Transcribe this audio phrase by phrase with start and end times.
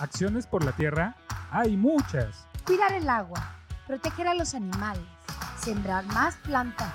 [0.00, 1.16] Acciones por la tierra
[1.52, 2.48] hay muchas.
[2.66, 3.56] Cuidar el agua,
[3.86, 5.04] proteger a los animales,
[5.56, 6.92] sembrar más plantas,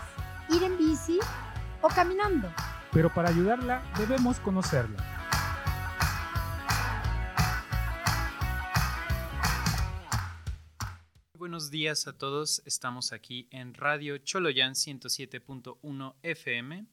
[0.49, 1.17] ir en bici
[1.81, 2.51] o caminando.
[2.91, 4.97] Pero para ayudarla debemos conocerla.
[11.35, 16.85] Buenos días a todos, estamos aquí en Radio Choloyan 107.1 FM,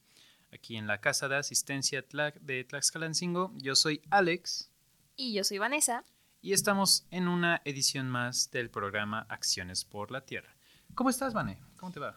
[0.52, 2.04] aquí en la Casa de Asistencia
[2.40, 3.52] de Tlaxcalancingo.
[3.57, 4.70] Yo soy Alex.
[5.18, 6.04] Y yo soy Vanessa.
[6.43, 10.54] Y estamos en una edición más del programa Acciones por la Tierra.
[10.94, 11.58] ¿Cómo estás, Vane?
[11.79, 12.14] ¿Cómo te va?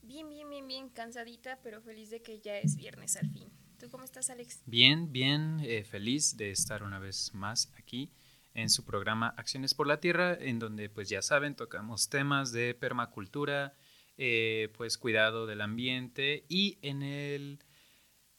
[0.00, 3.52] Bien, bien, bien, bien, cansadita, pero feliz de que ya es viernes al fin.
[3.78, 4.62] ¿Tú cómo estás, Alex?
[4.64, 8.10] Bien, bien, eh, feliz de estar una vez más aquí
[8.54, 12.74] en su programa Acciones por la Tierra, en donde, pues ya saben, tocamos temas de
[12.74, 13.76] permacultura,
[14.16, 17.62] eh, pues cuidado del ambiente y en el,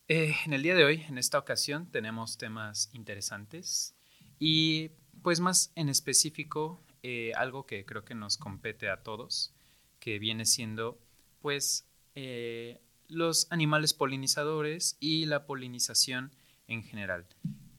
[0.08, 3.96] eh, en el día de hoy, en esta ocasión, tenemos temas interesantes
[4.40, 4.90] y
[5.22, 9.54] pues más en específico, eh, algo que creo que nos compete a todos,
[10.00, 11.00] que viene siendo
[11.42, 16.32] pues eh, los animales polinizadores y la polinización
[16.68, 17.28] en general.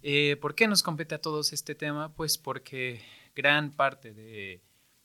[0.02, 2.14] Eh, ¿Por qué nos compete a todos este tema?
[2.14, 3.02] Pues porque
[3.34, 4.62] gran parte de,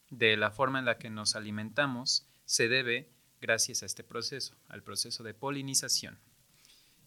[0.09, 3.09] de la forma en la que nos alimentamos se debe
[3.41, 6.17] gracias a este proceso, al proceso de polinización.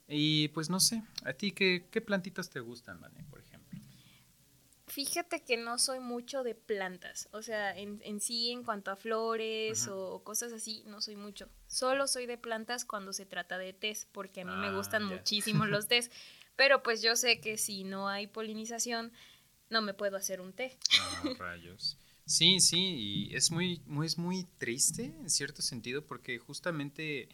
[0.09, 3.58] Y pues no sé, ¿a ti qué, plantitas te gustan, Vane, por ejemplo?
[4.89, 8.97] Fíjate que no soy mucho de plantas, o sea, en, en sí en cuanto a
[8.97, 11.49] flores o cosas así, no soy mucho.
[11.67, 15.03] Solo soy de plantas cuando se trata de tés, porque a mí me Ah, gustan
[15.03, 15.17] ya.
[15.17, 16.11] muchísimo los tés,
[16.57, 19.13] pero pues yo sé que si no hay polinización,
[19.71, 20.77] no me puedo hacer un té.
[20.97, 21.97] Ah, rayos.
[22.25, 27.29] Sí, sí, y es muy, muy, es muy triste en cierto sentido porque justamente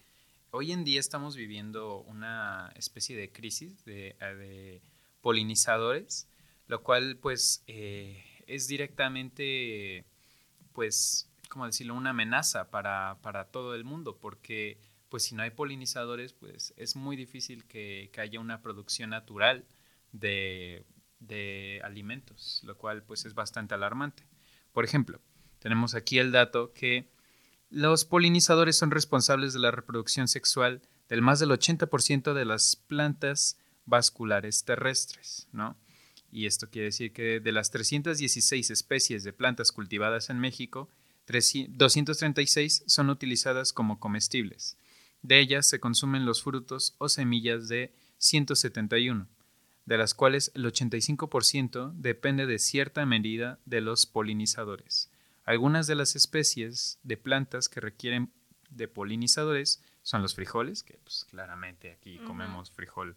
[0.50, 4.82] hoy en día estamos viviendo una especie de crisis de, eh, de
[5.20, 6.28] polinizadores,
[6.66, 10.04] lo cual pues eh, es directamente,
[10.72, 14.78] pues, ¿cómo decirlo?, una amenaza para, para todo el mundo porque
[15.08, 19.64] pues si no hay polinizadores pues es muy difícil que, que haya una producción natural
[20.12, 20.84] de,
[21.20, 24.26] de alimentos, lo cual pues es bastante alarmante.
[24.72, 25.20] Por ejemplo,
[25.60, 27.08] tenemos aquí el dato que
[27.70, 33.58] los polinizadores son responsables de la reproducción sexual del más del 80% de las plantas
[33.84, 35.76] vasculares terrestres, ¿no?
[36.34, 40.90] Y esto quiere decir que de las 316 especies de plantas cultivadas en México,
[41.26, 44.76] 300 236 son utilizadas como comestibles.
[45.22, 49.28] De ellas se consumen los frutos o semillas de 171
[49.86, 55.10] de las cuales el 85% depende de cierta medida de los polinizadores.
[55.44, 58.32] Algunas de las especies de plantas que requieren
[58.70, 63.16] de polinizadores son los frijoles, que pues claramente aquí comemos frijol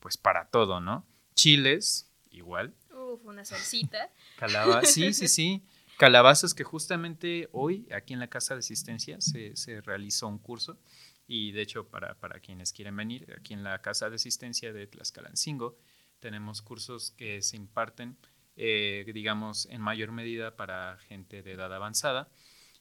[0.00, 1.06] pues para todo, ¿no?
[1.34, 2.05] Chiles,
[2.36, 2.74] igual.
[2.90, 4.10] Uf, una salsita.
[4.38, 5.62] Calabazas, sí, sí, sí.
[5.98, 10.78] Calabazas que justamente hoy aquí en la Casa de Asistencia se, se realizó un curso
[11.26, 14.86] y de hecho para, para quienes quieren venir, aquí en la Casa de Asistencia de
[14.86, 15.78] Tlaxcalancingo
[16.20, 18.16] tenemos cursos que se imparten,
[18.56, 22.28] eh, digamos, en mayor medida para gente de edad avanzada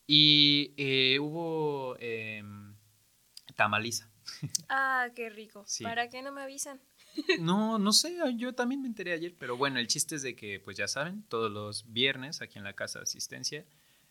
[0.07, 2.75] y eh, hubo em,
[3.55, 4.09] tamaliza.
[4.69, 5.63] Ah, qué rico.
[5.67, 5.83] Sí.
[5.83, 6.81] ¿Para qué no me avisan?
[7.39, 10.59] No, no sé, yo también me enteré ayer, pero bueno, el chiste es de que,
[10.59, 13.65] pues ya saben, todos los viernes aquí en la casa de asistencia,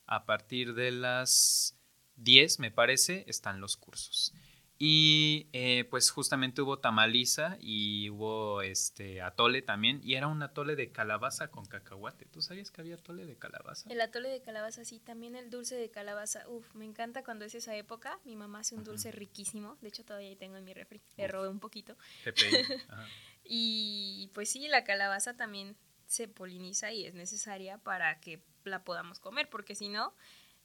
[0.06, 1.76] a partir de las
[2.16, 4.32] 10, me parece, están los cursos.
[4.86, 10.76] Y eh, pues justamente hubo tamaliza y hubo este atole también, y era un atole
[10.76, 12.26] de calabaza con cacahuate.
[12.26, 13.88] ¿Tú sabías que había atole de calabaza?
[13.90, 16.46] El atole de calabaza, sí, también el dulce de calabaza.
[16.50, 18.20] Uf, me encanta cuando es esa época.
[18.26, 18.90] Mi mamá hace un Ajá.
[18.90, 19.78] dulce riquísimo.
[19.80, 21.00] De hecho, todavía ahí tengo en mi refri.
[21.16, 21.96] Le robé un poquito.
[22.90, 23.08] Ajá.
[23.42, 29.18] Y pues sí, la calabaza también se poliniza y es necesaria para que la podamos
[29.18, 30.14] comer, porque si no,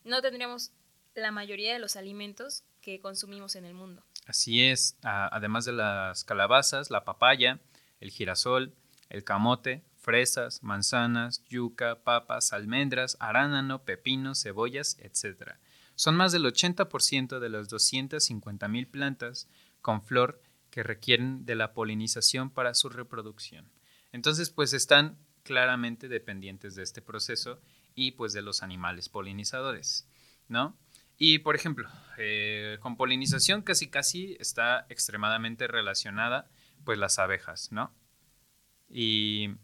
[0.03, 0.73] no tendríamos
[1.15, 4.03] la mayoría de los alimentos que consumimos en el mundo.
[4.29, 7.59] Así es, además de las calabazas, la papaya,
[7.99, 8.75] el girasol,
[9.09, 15.53] el camote, fresas, manzanas, yuca, papas, almendras, arándano, pepino, cebollas, etc.
[15.95, 19.47] Son más del 80% de las 250.000 plantas
[19.81, 23.71] con flor que requieren de la polinización para su reproducción.
[24.11, 27.59] Entonces, pues están claramente dependientes de este proceso
[27.95, 30.07] y pues de los animales polinizadores,
[30.47, 30.77] ¿no?
[31.19, 36.49] Y por ejemplo, eh, con polinización casi casi está extremadamente relacionada
[36.85, 37.93] pues las abejas, ¿no?
[38.89, 39.55] Y,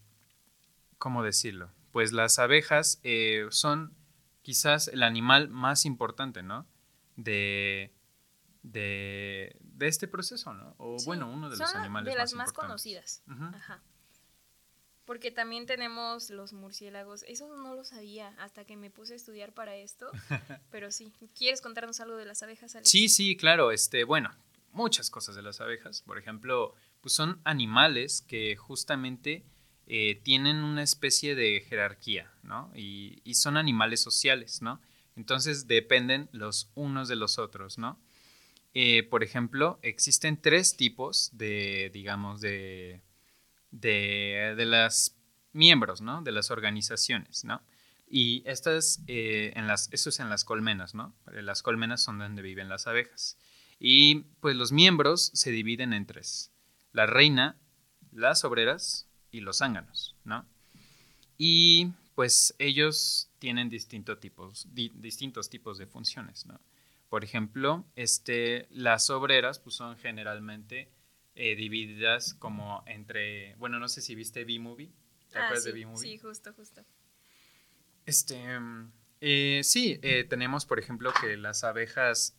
[0.98, 1.70] ¿cómo decirlo?
[1.92, 3.94] Pues las abejas eh, son
[4.42, 6.66] quizás el animal más importante, ¿no?
[7.16, 7.90] De,
[8.62, 10.74] de, de este proceso, ¿no?
[10.76, 13.22] O Sí, bueno, uno de los animales de las más conocidas.
[13.26, 13.44] Ujú.
[13.44, 13.82] Ajá.
[15.06, 17.24] Porque también tenemos los murciélagos.
[17.28, 20.10] Eso no lo sabía hasta que me puse a estudiar para esto.
[20.70, 22.90] Pero sí, ¿quieres contarnos algo de las abejas, Alex?
[22.90, 23.70] Sí, sí, claro.
[23.70, 24.34] Este, bueno,
[24.72, 26.02] muchas cosas de las abejas.
[26.02, 29.44] Por ejemplo, pues son animales que justamente
[29.86, 32.70] eh, tienen una especie de jerarquía, ¿no?
[32.74, 34.80] Y, y, son animales sociales, ¿no?
[35.14, 37.98] Entonces dependen los unos de los otros, ¿no?
[38.78, 43.00] Eh, por ejemplo, existen tres tipos de, digamos, de,
[43.70, 45.16] de, de las
[45.52, 46.22] miembros, ¿no?
[46.22, 47.62] De las organizaciones, ¿no?
[48.08, 51.14] Y estas, eh, en las, eso es en las colmenas, ¿no?
[51.26, 53.36] Las colmenas son donde viven las abejas.
[53.80, 56.52] Y pues los miembros se dividen en tres.
[56.92, 57.58] La reina,
[58.12, 60.46] las obreras y los zánganos, ¿no?
[61.36, 66.60] Y pues ellos tienen distintos tipos, distintos tipos de funciones, ¿no?
[67.08, 70.90] Por ejemplo, este, las obreras pues, son generalmente
[71.38, 74.90] eh, divididas como entre, bueno, no sé si viste B-Movie.
[75.30, 75.98] ¿Te ah, acuerdas de B-Movie?
[75.98, 76.82] Sí, justo, justo.
[78.06, 78.42] Este,
[79.20, 82.38] eh, sí, eh, tenemos, por ejemplo, que las abejas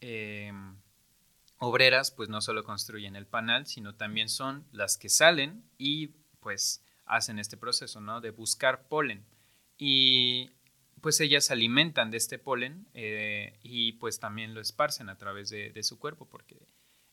[1.60, 6.08] obreras, pues no solo construyen el panal, sino también son las que salen y,
[6.40, 8.20] pues, hacen este proceso, ¿no?
[8.20, 9.28] De buscar polen.
[9.78, 10.50] Y
[11.02, 12.88] pues ellas se alimentan de este polen
[13.62, 16.68] y pues también lo esparcen a través de, de, su cuerpo porque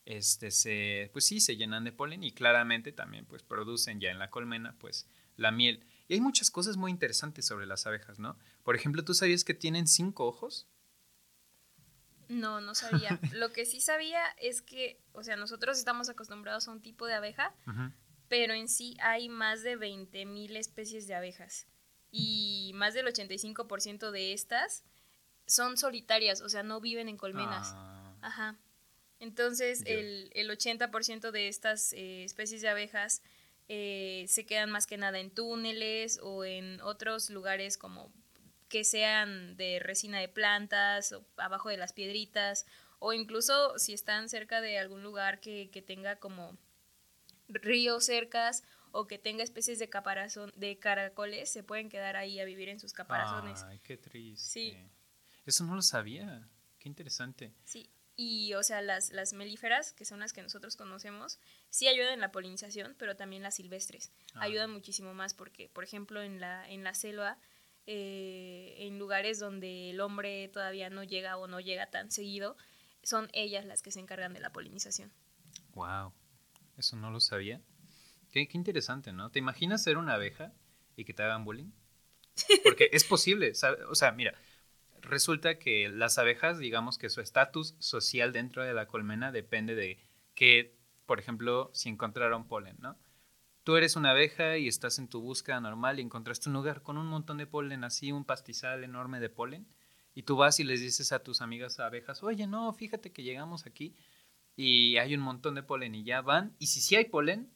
[0.05, 4.19] este, se, pues sí, se llenan de polen y claramente también pues producen ya en
[4.19, 5.85] la colmena pues la miel.
[6.09, 8.39] Y hay muchas cosas muy interesantes sobre las abejas, ¿no?
[8.63, 10.69] Por ejemplo, ¿tú sabías que tienen cinco ojos?
[12.29, 13.19] No, no sabía.
[13.33, 17.15] Lo que sí sabía es que, o sea, nosotros estamos acostumbrados a un tipo de
[17.15, 17.55] abeja,
[18.29, 21.67] pero en sí hay más de 20.000 especies de abejas.
[22.11, 24.85] Y más del 85% de estas
[25.47, 27.73] son solitarias, o sea, no viven en colmenas.
[27.75, 28.17] Ah.
[28.23, 28.57] Ajá.
[29.25, 33.23] Entonces, el, el 80% de estas eh, especies de abejas
[33.69, 38.13] eh, se quedan más que nada en túneles o en otros lugares como
[38.69, 42.67] que sean de resina de plantas o abajo de las piedritas
[42.99, 46.59] o incluso si están cerca de algún lugar que, que tenga como
[47.49, 48.63] ríos cercas
[48.93, 52.79] o que tenga especies de caparazón de caracoles se pueden quedar ahí a vivir en
[52.79, 53.63] sus caparazones.
[53.63, 54.47] Ay, qué triste.
[54.47, 54.77] Sí.
[55.47, 56.47] Eso no lo sabía.
[56.79, 57.55] Qué interesante.
[57.65, 57.89] Sí.
[58.17, 62.21] Y, o sea, las, las melíferas, que son las que nosotros conocemos, sí ayudan en
[62.21, 64.13] la polinización, pero también las silvestres.
[64.35, 64.43] Ah.
[64.43, 67.39] Ayudan muchísimo más porque, por ejemplo, en la, en la selva,
[67.87, 72.57] eh, en lugares donde el hombre todavía no llega o no llega tan seguido,
[73.03, 75.13] son ellas las que se encargan de la polinización.
[75.73, 76.13] Wow,
[76.77, 77.61] eso no lo sabía.
[78.31, 79.31] Qué, qué interesante, ¿no?
[79.31, 80.53] ¿Te imaginas ser una abeja
[80.97, 81.73] y que te hagan bullying?
[82.63, 83.53] Porque es posible,
[83.89, 84.35] o sea, mira,
[85.05, 89.99] resulta que las abejas, digamos que su estatus social dentro de la colmena depende de
[90.35, 92.99] que, por ejemplo, si encontraron polen, ¿no?
[93.63, 96.99] Tú eres una abeja y estás en tu búsqueda normal y encontraste un lugar con
[96.99, 99.67] un montón de polen, así un pastizal enorme de polen,
[100.15, 103.67] y tú vas y les dices a tus amigas abejas, oye, no, fíjate que llegamos
[103.67, 103.95] aquí
[104.55, 107.51] y hay un montón de polen y ya van, y si sí hay polen,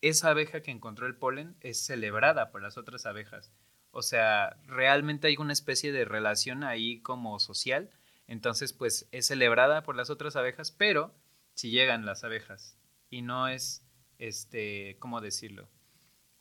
[0.00, 3.52] esa abeja que encontró el polen es celebrada por las otras abejas
[3.92, 7.90] o sea, realmente hay una especie de relación ahí como social.
[8.26, 11.14] Entonces, pues es celebrada por las otras abejas, pero
[11.54, 12.78] si llegan las abejas
[13.10, 13.86] y no es,
[14.18, 15.68] este, ¿cómo decirlo?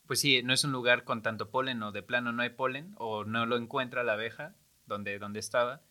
[0.07, 2.95] Pues sí, no es un lugar con tanto polen o de plano no hay polen
[2.97, 4.55] o no lo encuentra la abeja
[4.85, 5.81] donde, donde estaba,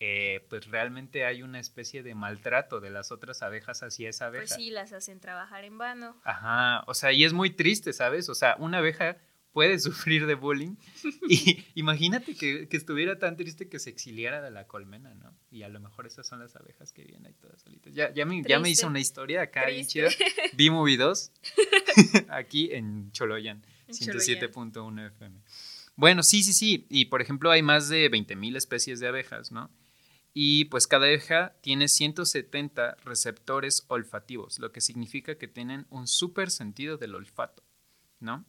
[0.00, 4.44] eh, pues realmente hay una especie de maltrato de las otras abejas hacia esa abeja.
[4.46, 6.18] Pues sí, las hacen trabajar en vano.
[6.24, 8.30] Ajá, o sea, y es muy triste, ¿sabes?
[8.30, 9.18] O sea, una abeja
[9.52, 10.76] puede sufrir de bullying.
[11.28, 15.32] Y imagínate que, estuviera tan triste que se exiliara de la colmena, ¿no?
[15.50, 17.94] Y a lo mejor esas son las abejas que vienen ahí todas solitas.
[17.94, 20.08] Ya, ya, me, ya me hizo una historia acá bien chida.
[20.54, 21.32] Vi Movie 2
[22.28, 25.40] aquí en Choloyan, 107.1 FM.
[25.94, 26.86] Bueno, sí, sí, sí.
[26.88, 29.70] Y por ejemplo, hay más de 20.000 especies de abejas, ¿no?
[30.32, 36.50] Y pues cada abeja tiene 170 receptores olfativos, lo que significa que tienen un súper
[36.50, 37.62] sentido del olfato,
[38.20, 38.44] ¿no?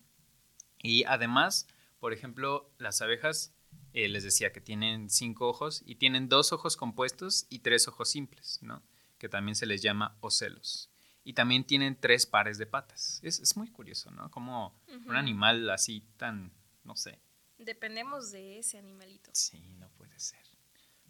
[0.81, 1.67] Y además,
[1.99, 3.53] por ejemplo, las abejas,
[3.93, 8.09] eh, les decía que tienen cinco ojos y tienen dos ojos compuestos y tres ojos
[8.09, 8.83] simples, ¿no?
[9.17, 10.89] Que también se les llama ocelos.
[11.23, 13.19] Y también tienen tres pares de patas.
[13.21, 14.31] Es, muy curioso, ¿no?
[14.31, 16.51] Como un animal así tan,
[16.83, 17.19] no sé.
[17.59, 19.29] Dependemos de ese animalito.
[19.33, 20.39] Sí, no puede ser.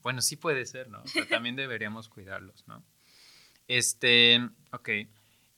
[0.01, 1.04] Bueno, sí puede ser, ¿no?
[1.13, 2.84] Pero también deberíamos cuidarlos, ¿no?
[3.68, 4.42] Este,
[4.74, 4.90] ok.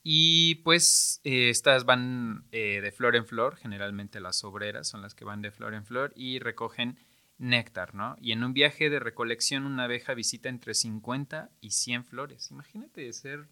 [0.04, 5.16] Y pues eh, estas van eh, de flor en flor, generalmente las obreras son las
[5.16, 7.00] que van de flor en flor y recogen
[7.38, 8.18] néctar, ¿no?
[8.20, 12.52] Y en un viaje de recolección una abeja visita entre 50 y 100 flores.
[12.52, 13.48] Imagínate ser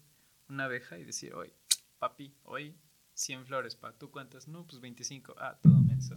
[0.48, 1.54] una abeja y decir, oye,
[1.98, 2.76] papi, hoy
[3.14, 3.92] 100 flores, pa.
[3.96, 4.46] ¿Tú cuántas?
[4.46, 5.34] No, pues 25.
[5.38, 6.16] Ah, todo menso.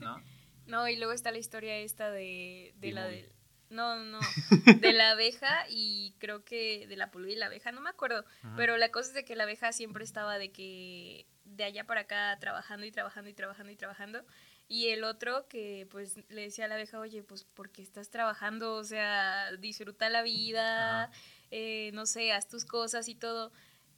[0.00, 0.16] ¿No?
[0.66, 3.30] No, y luego está la historia esta de, de la del...
[3.70, 4.20] No, no,
[4.80, 8.24] de la abeja y creo que de la pulga y la abeja, no me acuerdo,
[8.42, 8.54] Ajá.
[8.56, 12.02] pero la cosa es de que la abeja siempre estaba de que de allá para
[12.02, 14.24] acá trabajando y trabajando y trabajando y trabajando
[14.68, 18.74] y el otro que pues le decía a la abeja, oye, pues porque estás trabajando,
[18.74, 21.10] o sea, disfruta la vida,
[21.50, 23.52] eh, no sé, haz tus cosas y todo.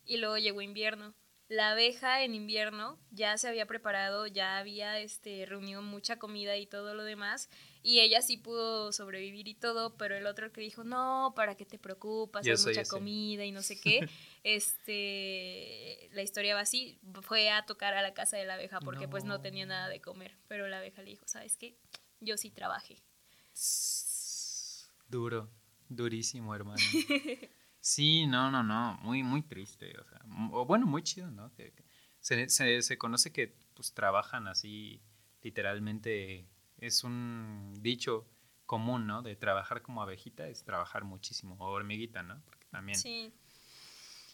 [0.05, 1.15] Y luego llegó invierno.
[1.49, 6.67] La abeja en invierno ya se había preparado, ya había este, reunido mucha comida y
[6.67, 7.49] todo lo demás,
[7.85, 11.65] y ella sí pudo sobrevivir y todo, pero el otro que dijo, no, ¿para qué
[11.65, 12.45] te preocupas?
[12.45, 14.09] Hay mucha comida y no sé qué.
[14.43, 19.07] este, la historia va así, fue a tocar a la casa de la abeja porque
[19.07, 19.41] pues no No.
[19.41, 21.77] tenía nada de comer, pero la abeja le dijo, ¿sabes qué?
[22.21, 22.97] Yo sí trabajé.
[25.09, 25.49] Duro,
[25.89, 26.83] durísimo, hermano.
[27.87, 31.53] Sí, no, no, no, muy, muy triste, o sea, o bueno, muy chido, ¿no?
[31.53, 31.85] Que, que
[32.19, 35.01] se, se, se conoce que pues trabajan así,
[35.41, 38.27] literalmente, es un dicho
[38.65, 39.23] común, ¿no?
[39.23, 42.43] De trabajar como abejita es trabajar muchísimo, o hormiguita, ¿no?
[42.45, 42.99] Porque también...
[42.99, 43.33] Sí,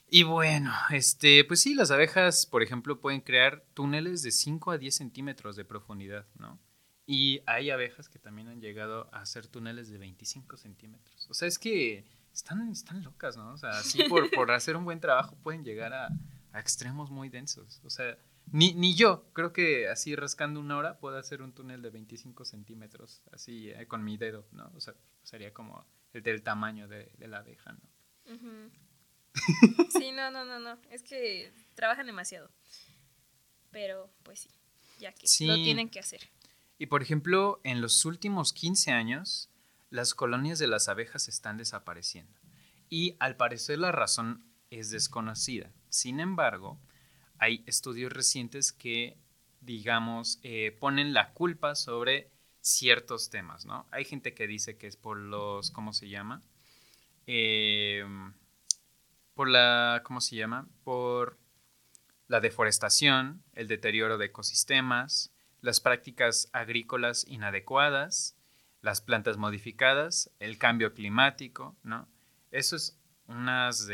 [0.08, 4.78] Y bueno, este, pues sí, las abejas, por ejemplo, pueden crear túneles de 5 a
[4.78, 6.58] 10 centímetros de profundidad, ¿no?
[7.04, 11.28] Y hay abejas que también han llegado a hacer túneles de 25 centímetros.
[11.28, 13.52] O sea, es que están, están locas, ¿no?
[13.52, 16.08] O sea, así por, por hacer un buen trabajo pueden llegar a,
[16.52, 17.80] a extremos muy densos.
[17.84, 18.16] O sea,
[18.50, 22.44] ni, ni yo, creo que así rascando una hora puedo hacer un túnel de 25
[22.44, 24.70] centímetros, así eh, con mi dedo, ¿no?
[24.74, 27.80] O sea, sería como el del tamaño de, de la abeja, ¿no?
[29.90, 30.78] Sí, no, no, no, no.
[30.90, 32.50] Es que trabajan demasiado.
[33.70, 34.50] Pero, pues sí,
[34.98, 35.46] ya que Sí.
[35.46, 36.20] lo tienen que hacer.
[36.78, 39.48] Y por ejemplo, en los últimos 15 años,
[39.92, 42.40] las colonias de las abejas están desapareciendo.
[42.88, 45.70] Y al parecer la razón es desconocida.
[45.90, 46.80] Sin embargo,
[47.38, 49.18] hay estudios recientes que,
[49.60, 52.30] digamos, eh, ponen la culpa sobre
[52.62, 53.86] ciertos temas, ¿no?
[53.90, 56.40] Hay gente que dice que es por los, ¿cómo se llama?
[57.26, 58.02] Eh,
[59.34, 60.68] por la, ¿cómo se llama?
[60.84, 61.38] Por
[62.28, 68.38] la deforestación, el deterioro de ecosistemas, las prácticas agrícolas inadecuadas,
[68.82, 72.08] las plantas modificadas, el cambio climático, ¿no?
[72.50, 72.98] Eso es
[73.28, 73.88] unas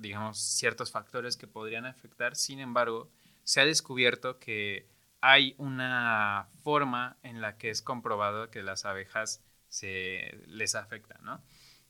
[0.00, 2.34] digamos, ciertos factores que podrían afectar.
[2.34, 3.10] Sin embargo,
[3.44, 4.88] se ha descubierto que
[5.20, 11.42] hay una forma en la que es comprobado que las abejas se les afecta, ¿no?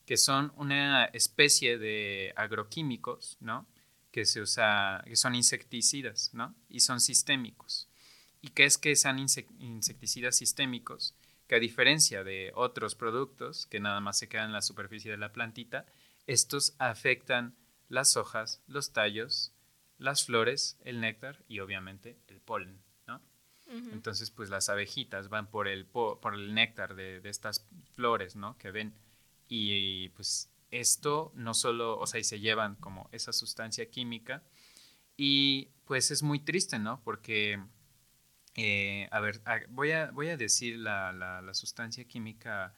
[0.05, 3.65] Que son una especie de agroquímicos, ¿no?
[4.11, 6.53] Que se usa, que son insecticidas, ¿no?
[6.69, 7.87] Y son sistémicos.
[8.41, 11.15] ¿Y qué es que sean insec- insecticidas sistémicos?
[11.51, 15.17] Que a diferencia de otros productos que nada más se quedan en la superficie de
[15.17, 15.85] la plantita,
[16.25, 17.57] estos afectan
[17.89, 19.51] las hojas, los tallos,
[19.97, 23.21] las flores, el néctar y obviamente el polen, ¿no?
[23.91, 28.37] Entonces, pues las abejitas van por el, po- por el néctar de, de estas flores,
[28.37, 28.57] ¿no?
[28.57, 28.93] Que ven.
[29.49, 34.41] Y pues esto no solo, o sea, y se llevan como esa sustancia química.
[35.17, 37.01] Y pues es muy triste, ¿no?
[37.03, 37.61] Porque,
[38.55, 42.75] eh, a ver, a- voy, a, voy a decir la, la- la sustancia química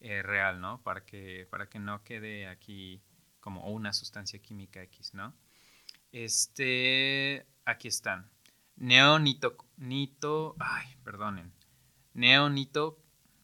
[0.00, 0.82] eh, real, ¿no?
[0.82, 3.02] Para que, para que no quede aquí
[3.40, 5.34] como una sustancia química X, ¿no?
[6.12, 8.30] Este, aquí están.
[8.76, 11.52] Neonito, nito, ay, perdonen.
[12.14, 12.98] Neonito,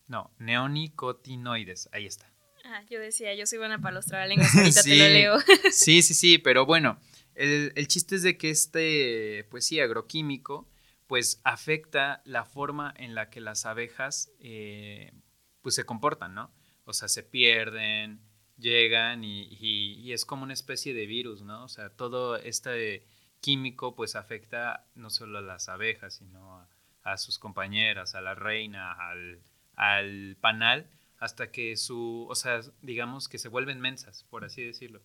[0.09, 2.31] no, neonicotinoides, ahí está.
[2.65, 4.99] Ah, yo decía, yo soy buena para los trabalenguas, ahorita te Sí.
[4.99, 5.39] lo leo.
[5.71, 6.99] Sí, sí, sí, pero bueno,
[7.35, 10.69] el, el chiste es de que este, pues sí, agroquímico,
[11.13, 15.13] pues afecta la forma en la que las abejas, eh,
[15.61, 16.51] pues se comportan, ¿no?
[16.87, 18.23] O sea, se pierden,
[18.57, 21.65] llegan y, es como una especie de virus, ¿no?
[21.65, 23.05] O sea, todo este
[23.43, 26.71] químico, pues afecta no solo a las abejas, sino a,
[27.03, 29.43] a sus compañeras, a la reina, al,
[29.75, 30.89] al panal,
[31.19, 35.03] hasta que su, o sea, digamos que se vuelven mensas, por así decirlo.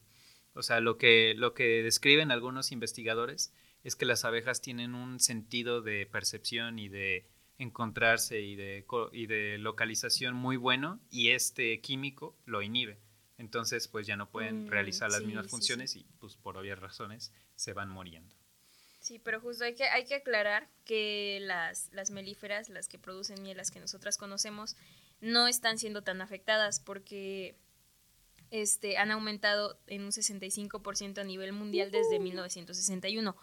[0.53, 3.53] O sea, lo que, lo que describen algunos investigadores
[3.83, 7.25] es que las abejas tienen un sentido de percepción y de
[7.57, 12.99] encontrarse y de, y de localización muy bueno y este químico lo inhibe.
[13.37, 16.57] Entonces, pues ya no pueden Mm, realizar las sí, mismas sí, funciones y pues por
[16.57, 18.35] obvias razones se van muriendo.
[18.99, 23.41] Sí, pero justo hay que, hay que aclarar que las, las melíferas, las que producen
[23.41, 24.75] miel, las que nosotras conocemos,
[25.21, 27.55] no están siendo tan afectadas porque
[28.51, 33.35] este, han aumentado en un 65% a nivel mundial desde 1961.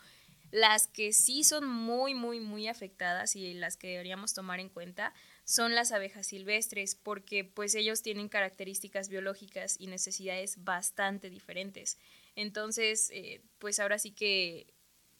[0.54, 5.12] Las que sí son muy, muy, muy afectadas y las que deberíamos tomar en cuenta
[5.42, 11.98] son las abejas silvestres, porque pues ellos tienen características biológicas y necesidades bastante diferentes.
[12.36, 14.72] Entonces, eh, pues ahora sí que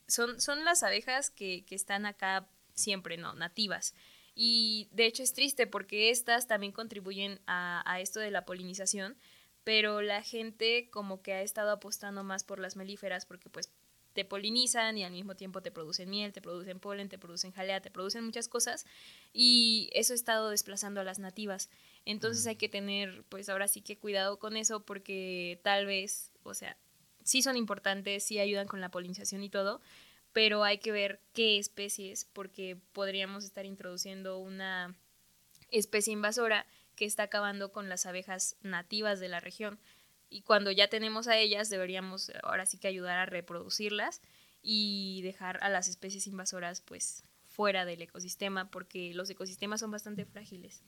[0.06, 3.34] son, son las abejas que, que están acá siempre, ¿no?
[3.34, 3.92] Nativas.
[4.36, 9.16] Y de hecho es triste porque estas también contribuyen a, a, esto de la polinización,
[9.64, 13.72] pero la gente como que ha estado apostando más por las melíferas porque pues
[14.14, 17.80] te polinizan y al mismo tiempo te producen miel, te producen polen, te producen jalea,
[17.80, 18.86] te producen muchas cosas
[19.32, 21.68] y eso ha estado desplazando a las nativas.
[22.04, 26.54] Entonces hay que tener pues ahora sí que cuidado con eso porque tal vez, o
[26.54, 26.78] sea,
[27.24, 29.80] sí son importantes, sí ayudan con la polinización y todo,
[30.32, 34.94] pero hay que ver qué especies porque podríamos estar introduciendo una
[35.70, 39.80] especie invasora que está acabando con las abejas nativas de la región
[40.34, 44.20] y cuando ya tenemos a ellas deberíamos ahora sí que ayudar a reproducirlas
[44.62, 50.24] y dejar a las especies invasoras pues fuera del ecosistema porque los ecosistemas son bastante
[50.24, 50.82] frágiles.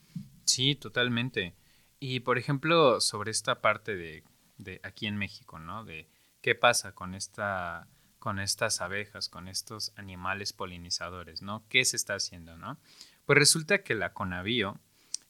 [0.46, 1.54] Sí, totalmente.
[2.00, 4.24] Y por ejemplo, sobre esta parte de,
[4.58, 5.84] de aquí en México, ¿no?
[5.84, 6.08] De
[6.40, 7.86] qué pasa con esta
[8.18, 11.64] con estas abejas, con estos animales polinizadores, ¿no?
[11.68, 12.80] ¿Qué se está haciendo, no?
[13.24, 14.80] Pues resulta que la Conavío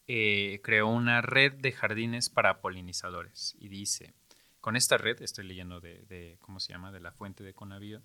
[0.08, 4.14] eh, creó una red de jardines para polinizadores y dice,
[4.60, 8.02] con esta red, estoy leyendo de, ¿cómo se llama?, de la fuente de Conavío,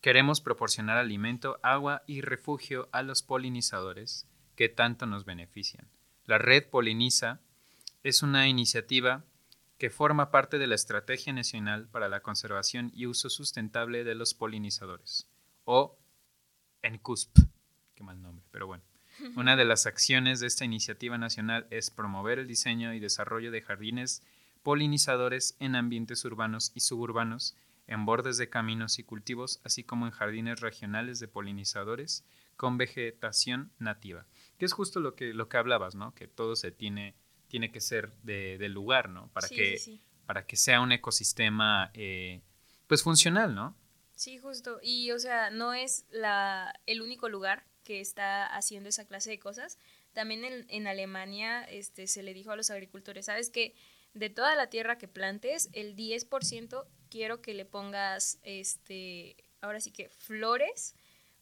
[0.00, 5.88] queremos proporcionar alimento, agua y refugio a los polinizadores que tanto nos benefician.
[6.24, 7.40] La red Poliniza
[8.02, 9.24] es una iniciativa
[9.76, 14.34] que forma parte de la Estrategia Nacional para la Conservación y Uso Sustentable de los
[14.34, 15.28] Polinizadores,
[15.64, 15.96] o
[16.82, 17.38] ENCUSP,
[17.94, 18.84] qué mal nombre, pero bueno.
[19.36, 23.62] Una de las acciones de esta iniciativa nacional es promover el diseño y desarrollo de
[23.62, 24.22] jardines
[24.62, 27.56] polinizadores en ambientes urbanos y suburbanos,
[27.86, 32.24] en bordes de caminos y cultivos, así como en jardines regionales de polinizadores
[32.56, 34.26] con vegetación nativa.
[34.58, 36.14] Que es justo lo que, lo que hablabas, ¿no?
[36.14, 37.14] Que todo se tiene,
[37.46, 39.30] tiene que ser del de lugar, ¿no?
[39.32, 42.42] Para, que, para que sea un ecosistema, eh,
[42.86, 43.76] pues, funcional, ¿no?
[44.14, 44.80] Sí, justo.
[44.82, 49.38] Y, o sea, no es la, el único lugar que está haciendo esa clase de
[49.38, 49.78] cosas.
[50.12, 53.74] También en, Alemania este, se le dijo a los agricultores, ¿sabes qué?
[54.12, 59.90] De toda la tierra que plantes, el 10% quiero que le pongas, este, ahora sí
[59.90, 60.96] que flores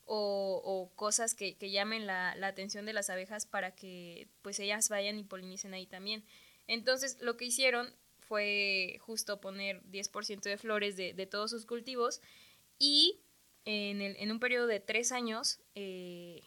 [0.04, 5.24] o, cosas que, llamen la, atención de las abejas para que pues ellas vayan y
[5.24, 6.24] polinicen ahí también.
[6.68, 12.20] Entonces lo que hicieron fue justo poner 10% de flores de, de todos sus cultivos
[12.78, 13.18] y
[13.66, 16.42] en, un periodo de tres años, eh,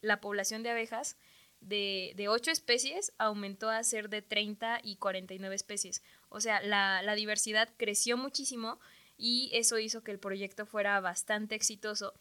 [0.00, 1.16] la población de abejas
[1.60, 6.02] de, de 8 especies aumentó a ser de 30 y 49 especies.
[6.28, 8.78] O sea, la, la diversidad creció muchísimo
[9.16, 12.14] y eso hizo que el proyecto fuera bastante exitoso.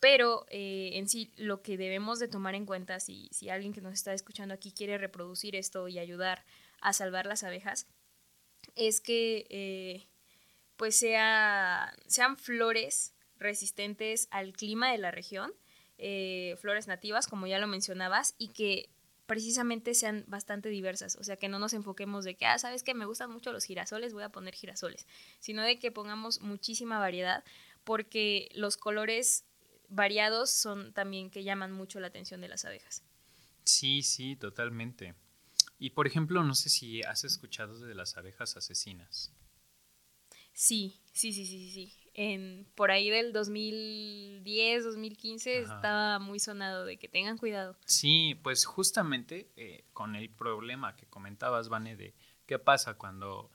[0.00, 3.80] Pero eh, en sí lo que debemos de tomar en cuenta si, si alguien que
[3.80, 6.44] nos está escuchando aquí quiere reproducir esto y ayudar
[6.80, 7.88] a salvar las abejas,
[8.76, 10.06] es que eh,
[10.76, 15.52] pues sea, sean flores resistentes al clima de la región,
[15.98, 18.90] eh, flores nativas, como ya lo mencionabas, y que
[19.26, 22.94] precisamente sean bastante diversas, o sea, que no nos enfoquemos de que, ah, sabes que
[22.94, 25.06] me gustan mucho los girasoles, voy a poner girasoles,
[25.38, 27.44] sino de que pongamos muchísima variedad,
[27.84, 29.44] porque los colores
[29.90, 33.02] variados son también que llaman mucho la atención de las abejas.
[33.64, 35.14] Sí, sí, totalmente.
[35.78, 39.30] Y por ejemplo, no sé si has escuchado de las abejas asesinas.
[40.54, 46.98] Sí, sí, sí, sí, sí en por ahí del 2010, 2015 estaba muy sonado de
[46.98, 47.76] que tengan cuidado.
[47.86, 53.52] Sí, pues justamente eh, con el problema que comentabas, Vane, de qué pasa cuando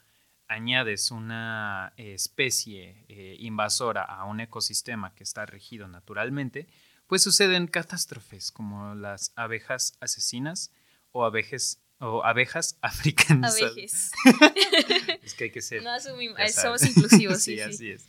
[0.47, 6.69] añades una especie eh, invasora a un ecosistema que está regido naturalmente,
[7.07, 10.71] pues suceden catástrofes como las abejas asesinas
[11.11, 13.55] o abejas o abejas africanas.
[13.61, 14.11] Abejas.
[15.23, 15.83] es que hay que ser.
[15.83, 17.37] No asumimos, somos inclusivos.
[17.43, 18.05] sí, sí, así es.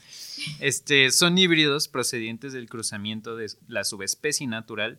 [0.61, 4.99] Este, son híbridos procedientes del cruzamiento de la subespecie natural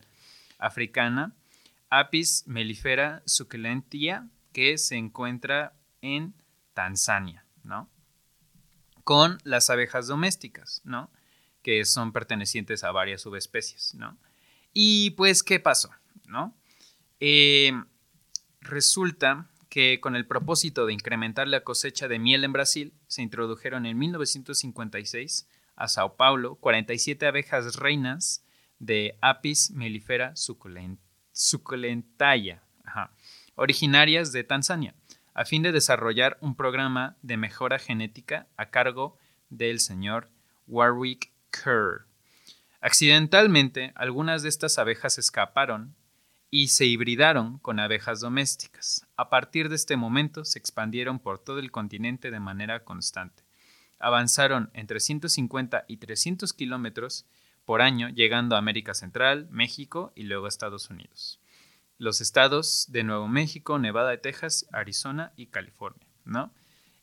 [0.58, 1.36] africana
[1.90, 6.34] Apis mellifera succulentia, que se encuentra en
[6.74, 7.90] Tanzania, ¿no?
[9.04, 11.12] Con las abejas domésticas, ¿no?
[11.62, 14.18] Que son pertenecientes a varias subespecies, ¿no?
[14.74, 15.92] Y pues, ¿qué pasó?
[16.26, 16.58] ¿No?
[17.20, 17.72] Eh,
[18.68, 23.86] Resulta que con el propósito de incrementar la cosecha de miel en Brasil, se introdujeron
[23.86, 28.44] en 1956 a Sao Paulo 47 abejas reinas
[28.80, 30.34] de Apis mellifera
[31.32, 32.64] suculentaya,
[33.54, 34.96] originarias de Tanzania,
[35.36, 40.32] a fin de desarrollar un programa de mejora genética a cargo del señor
[40.66, 42.08] Warwick Kerr.
[42.82, 45.96] Accidentalmente, algunas de estas abejas escaparon
[46.52, 49.06] y se hibridaron con abejas domésticas.
[49.18, 53.44] A partir de este momento se expandieron por todo el continente de manera constante.
[53.98, 57.26] avanzaron entre 150 y 300 kilómetros
[57.64, 61.40] por año, llegando a América Central, México y luego a Estados Unidos.
[61.98, 66.52] Los estados de Nuevo México, Nevada Texas, Arizona y California, ¿no?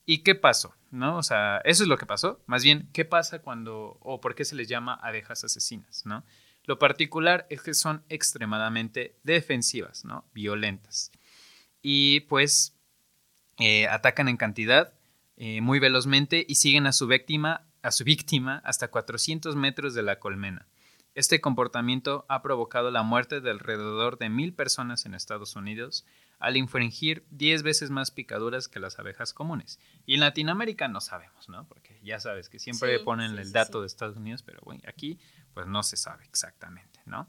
[0.05, 0.75] ¿Y qué pasó?
[0.91, 1.17] ¿No?
[1.17, 2.41] O sea, eso es lo que pasó.
[2.45, 6.23] Más bien, ¿qué pasa cuando o por qué se les llama abejas asesinas, ¿no?
[6.65, 10.25] Lo particular es que son extremadamente defensivas, ¿no?
[10.33, 11.11] Violentas.
[11.81, 12.75] Y pues
[13.59, 14.93] eh, atacan en cantidad
[15.35, 20.03] eh, muy velozmente y siguen a su víctima, a su víctima hasta 400 metros de
[20.03, 20.67] la colmena.
[21.15, 26.05] Este comportamiento ha provocado la muerte de alrededor de mil personas en Estados Unidos
[26.39, 29.79] al infringir 10 veces más picaduras que las abejas comunes.
[30.05, 31.67] Y en Latinoamérica no sabemos, ¿no?
[31.67, 35.19] Porque ya sabes que siempre ponen el dato de Estados Unidos, pero bueno, aquí
[35.53, 37.27] pues no se sabe exactamente, ¿no?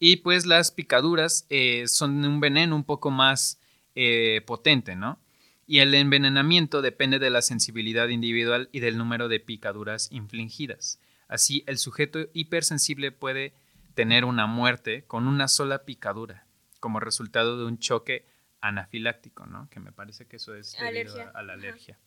[0.00, 3.60] Y pues las picaduras eh, son un veneno un poco más
[3.94, 5.20] eh, potente, ¿no?
[5.66, 10.98] Y el envenenamiento depende de la sensibilidad individual y del número de picaduras infligidas.
[11.30, 13.54] Así, el sujeto hipersensible puede
[13.94, 16.46] tener una muerte con una sola picadura,
[16.80, 18.26] como resultado de un choque
[18.60, 19.68] anafiláctico, ¿no?
[19.70, 21.98] Que me parece que eso es debido A, la alergia.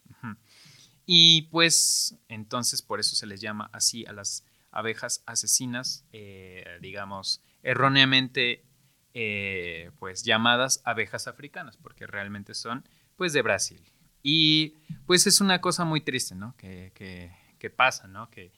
[1.06, 7.42] Y pues, entonces, por eso se les llama así a las abejas asesinas, eh, digamos,
[7.62, 8.66] erróneamente
[9.14, 13.82] eh, pues llamadas abejas africanas, porque realmente son pues de Brasil.
[14.24, 16.56] Y pues es una cosa muy triste, ¿no?
[16.58, 18.30] Que, que, pasa, ¿no?
[18.30, 18.52] Que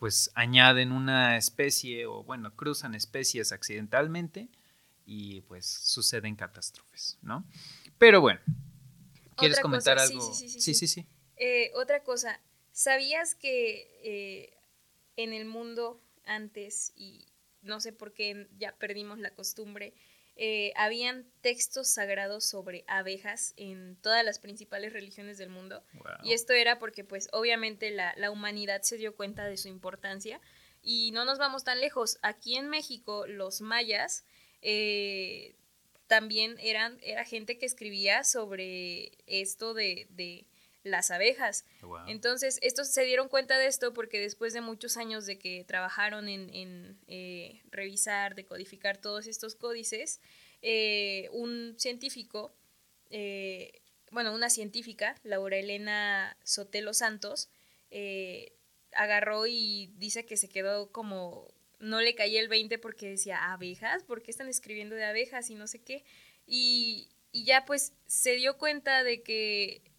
[0.00, 4.48] pues añaden una especie o bueno, cruzan especies accidentalmente
[5.06, 7.46] y pues suceden catástrofes, ¿no?
[7.98, 8.40] Pero bueno,
[9.36, 10.34] ¿quieres comentar algo?
[10.34, 10.88] Sí, sí, sí.
[10.88, 12.40] sí, eh, otra cosa,
[12.72, 14.58] ¿sabías que
[15.16, 17.26] en el mundo antes, y
[17.62, 19.94] no sé por qué ya perdimos la costumbre,
[20.36, 25.82] eh, habían textos sagrados sobre abejas en todas las principales religiones del mundo.
[26.22, 30.40] Y esto era porque pues obviamente la, humanidad se dio cuenta de su importancia.
[30.82, 32.18] Y no nos vamos tan lejos.
[32.22, 34.24] Aquí en México los mayas
[34.62, 35.56] eh,
[36.06, 40.46] también eran era gente que escribía sobre esto de
[40.82, 41.64] las abejas.
[42.06, 46.28] Entonces, estos se dieron cuenta de esto porque después de muchos años de que trabajaron
[46.28, 50.20] en, eh, revisar, decodificar todos estos códices,
[50.62, 52.54] eh, un científico,
[53.10, 57.50] eh, bueno, una científica, Laura Elena Sotelo Santos,
[58.92, 64.02] agarró y dice que se quedó como, no le caía el 20 porque decía, abejas,
[64.04, 66.04] ¿por qué están escribiendo de abejas y no sé qué?
[66.46, 69.89] Y, y ya pues se dio cuenta de que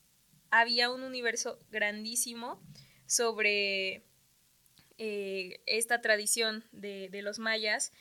[0.52, 2.62] había un universo grandísimo
[3.08, 4.04] sobre
[4.98, 7.92] eh, esta tradición de, los mayas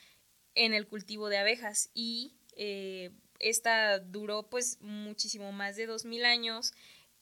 [0.55, 6.75] en el cultivo de abejas y eh, esta duró pues muchísimo más de 2000 años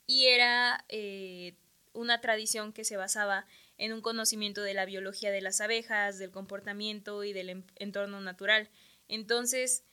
[0.07, 1.55] y era eh,
[1.93, 6.31] una tradición que se basaba en un conocimiento de la biología de las abejas, del
[6.31, 8.71] comportamiento y del entorno natural.
[9.07, 9.85] Entonces,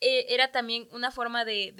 [0.00, 1.72] eh, era también una forma de,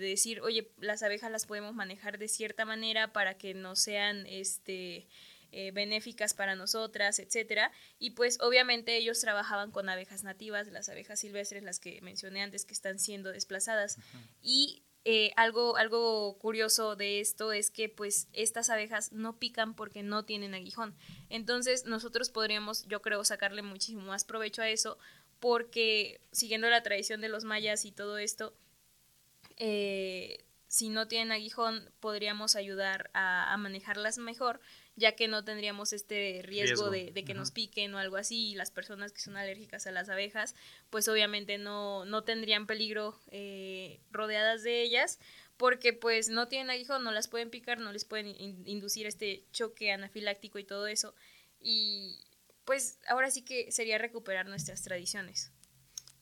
[0.00, 5.08] decir, oye, las abejas las podemos manejar de cierta manera para que no sean este,
[5.52, 7.72] eh, benéficas para nosotras, etcétera.
[7.98, 12.66] Y pues obviamente ellos trabajaban con abejas nativas, las abejas silvestres, las que mencioné antes,
[12.66, 13.96] que están siendo desplazadas.
[14.42, 20.02] Y eh, algo, algo curioso de esto es que pues estas abejas no pican porque
[20.02, 20.94] no tienen aguijón.
[21.28, 24.98] Entonces nosotros podríamos, yo creo, sacarle muchísimo más provecho a eso
[25.42, 28.54] porque siguiendo la tradición de los mayas y todo esto,
[29.56, 34.60] eh, si no tienen aguijón, podríamos ayudar a, manejarlas mejor,
[34.94, 38.70] ya que no tendríamos este riesgo, De, que nos piquen o algo así, y las
[38.70, 40.54] personas que son alérgicas a las abejas,
[40.90, 45.18] pues obviamente no, no tendrían peligro eh, rodeadas de ellas,
[45.56, 48.28] porque pues no tienen aguijón, no las pueden picar, no les pueden
[48.64, 51.16] inducir este choque anafiláctico y todo eso.
[51.60, 52.20] Y,
[52.64, 55.52] pues ahora sí que sería recuperar nuestras tradiciones.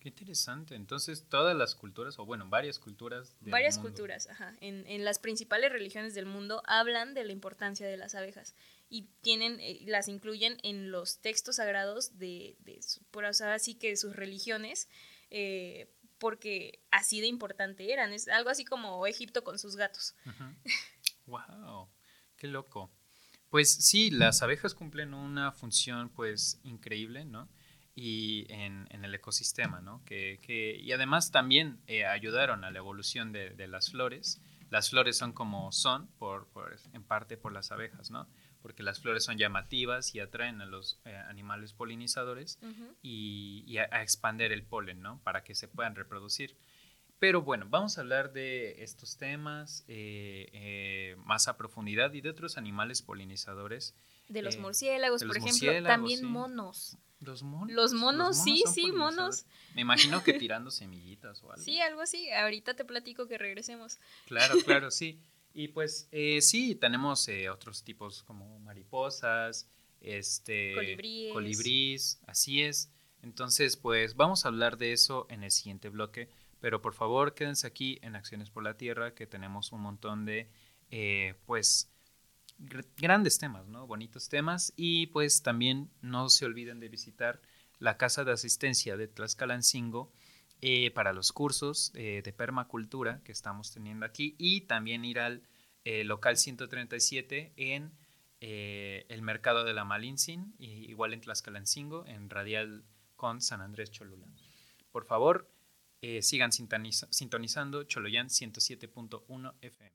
[0.00, 0.76] Qué interesante.
[0.76, 3.37] Entonces, todas las culturas, o bueno, varias culturas.
[3.40, 4.57] varias culturas, ajá.
[4.61, 8.55] En, en, las principales religiones del mundo hablan de la importancia de las abejas
[8.88, 13.96] y tienen, eh, las incluyen en los textos sagrados de, de por así que de
[13.96, 14.88] sus religiones,
[15.31, 18.14] eh, porque así de importante eran.
[18.14, 20.14] Es algo así como Egipto con sus gatos.
[21.26, 21.90] ¡Wow!
[22.37, 22.90] ¡Qué loco!
[23.50, 27.48] Pues sí, las abejas cumplen una función pues increíble, ¿no?
[27.96, 30.04] Y en, el ecosistema, ¿no?
[30.04, 34.40] Que, y además también eh, ayudaron a la evolución de, las flores.
[34.70, 36.48] Las flores son como son, por,
[36.92, 38.28] en parte por las abejas, ¿no?
[38.62, 42.60] Porque las flores son llamativas y atraen a los eh, animales polinizadores
[43.02, 45.20] y, a, a, expander el polen, ¿no?
[45.24, 46.56] Para que se puedan reproducir.
[47.20, 52.30] Pero bueno, vamos a hablar de estos temas eh, eh, más a profundidad y de
[52.30, 53.94] otros animales polinizadores.
[54.28, 56.24] De los Eh, murciélagos, de por ejemplo, murciélagos, también sí.
[56.26, 56.96] monos.
[57.20, 57.70] Los monos.
[57.76, 59.44] Los monos, sí, sí, monos.
[59.74, 61.62] Me imagino que tirando semillitas o algo.
[61.62, 62.30] Sí, algo así.
[62.30, 63.98] Ahorita te platico que regresemos.
[64.26, 65.20] Claro, claro, sí.
[65.52, 69.68] Y pues eh, sí, tenemos eh, otros tipos como mariposas,
[70.00, 71.33] este, Colibríes.
[71.35, 72.90] colibríes, así es.
[73.22, 76.30] Entonces, pues vamos a hablar de eso en el siguiente bloque,
[76.61, 80.49] pero por favor quédense aquí en Acciones por la Tierra, que tenemos un montón de,
[80.90, 81.90] eh, pues,
[82.59, 83.87] gr- grandes temas, ¿no?
[83.87, 84.73] Bonitos temas.
[84.77, 87.40] Y pues también no se olviden de visitar
[87.79, 90.12] la Casa de Asistencia de Tlaxcalancingo,
[90.62, 95.42] eh, para los cursos eh, de permacultura que estamos teniendo aquí y también ir al
[95.85, 97.92] eh, local 137 en
[98.42, 102.85] el mercado de la Malintzin, y igual en Tlaxcalancingo, en Radial
[103.16, 104.27] con San Andrés Cholula.
[104.92, 105.46] Por favor,
[106.02, 109.92] eh, sigan sintoniza- sintonizando Choloyan 107.1 FM.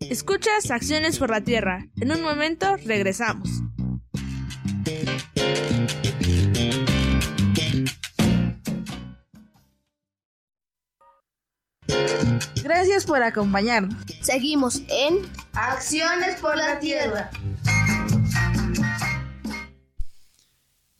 [0.00, 1.86] Escuchas Acciones por la Tierra.
[2.00, 3.48] En un momento regresamos.
[12.62, 13.94] Gracias por acompañarnos.
[14.22, 15.18] Seguimos en
[15.54, 17.30] Acciones por la Tierra.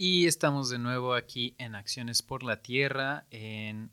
[0.03, 3.91] Y estamos de nuevo aquí en Acciones por la Tierra en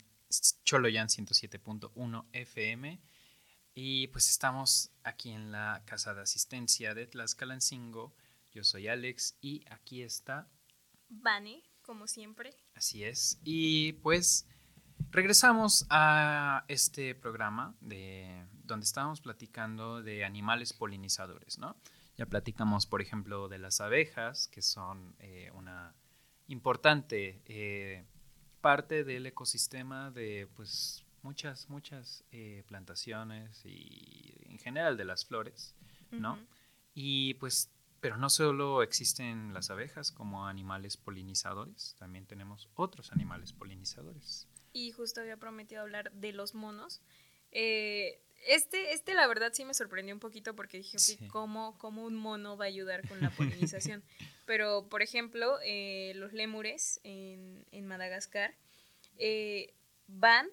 [0.63, 3.02] Choloyan 107.1 FM.
[3.74, 8.15] Y pues estamos aquí en la casa de asistencia de Tlaxcalancingo.
[8.54, 10.48] Yo soy Alex y aquí está,
[11.10, 12.52] Vane, como siempre.
[12.74, 13.41] así es.
[13.43, 14.48] Y pues
[15.10, 21.76] regresamos a este programa de donde estábamos platicando de animales polinizadores, ¿no?
[22.17, 25.93] Ya platicamos, por ejemplo, de las abejas, que son eh, una
[26.47, 28.05] importante eh,
[28.62, 35.75] parte del ecosistema de pues muchas, muchas eh, plantaciones y en general de las flores,
[36.12, 36.39] ¿no?
[36.93, 43.53] Y pues, pero no solo existen las abejas como animales polinizadores, también tenemos otros animales
[43.53, 44.47] polinizadores.
[44.73, 47.01] Y justo había prometido hablar de los monos.
[47.51, 51.17] Eh, este, este, la verdad, sí me sorprendió un poquito porque dije, Sí.
[51.27, 54.03] ¿cómo, ¿cómo un mono va a ayudar con la polinización?
[54.45, 58.55] Pero, por ejemplo, eh, los lémures en, en Madagascar
[59.17, 59.73] eh,
[60.07, 60.47] van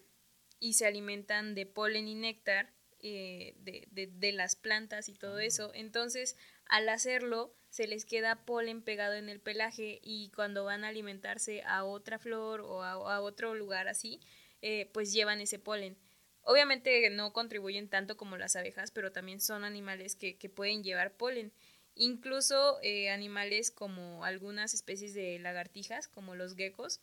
[0.60, 5.38] y se alimentan de polen y néctar eh, de, de- de las plantas y todo
[5.38, 5.70] eso.
[5.74, 10.88] Entonces, al hacerlo, se les queda polen pegado en el pelaje y cuando van a
[10.88, 14.20] alimentarse a otra flor o a, a otro lugar así,
[14.62, 15.96] eh, pues llevan ese polen.
[16.44, 21.12] Obviamente no contribuyen tanto como las abejas, pero también son animales que, que pueden llevar
[21.12, 21.52] polen.
[21.96, 27.00] Incluso eh, animales como algunas especies de lagartijas, como los geckos,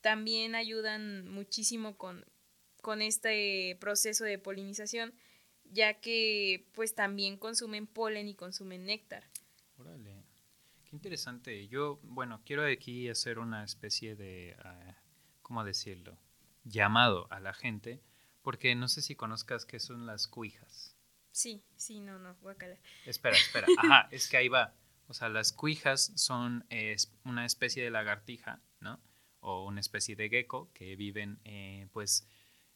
[0.00, 2.26] también ayudan muchísimo con,
[2.82, 5.14] con este proceso de polinización,
[5.64, 9.24] ya que pues también consumen polen y consumen néctar.
[9.78, 10.24] Órale,
[10.84, 11.68] qué interesante.
[11.68, 14.96] Yo, bueno, quiero aquí hacer una especie de, ah,
[15.42, 16.18] ¿cómo decirlo?
[16.64, 18.02] Llamado a la gente,
[18.44, 20.96] porque no sé si conozcas qué son las cuijas.
[21.32, 22.78] Sí, sí, no, no, guacala.
[23.04, 23.66] Espera, espera.
[23.78, 24.72] Ajá, es que ahí va.
[25.08, 26.64] O sea, las cuijas son
[27.24, 29.00] una especie de lagartija, ¿no?
[29.40, 32.28] O una especie de gecko que viven, eh, pues,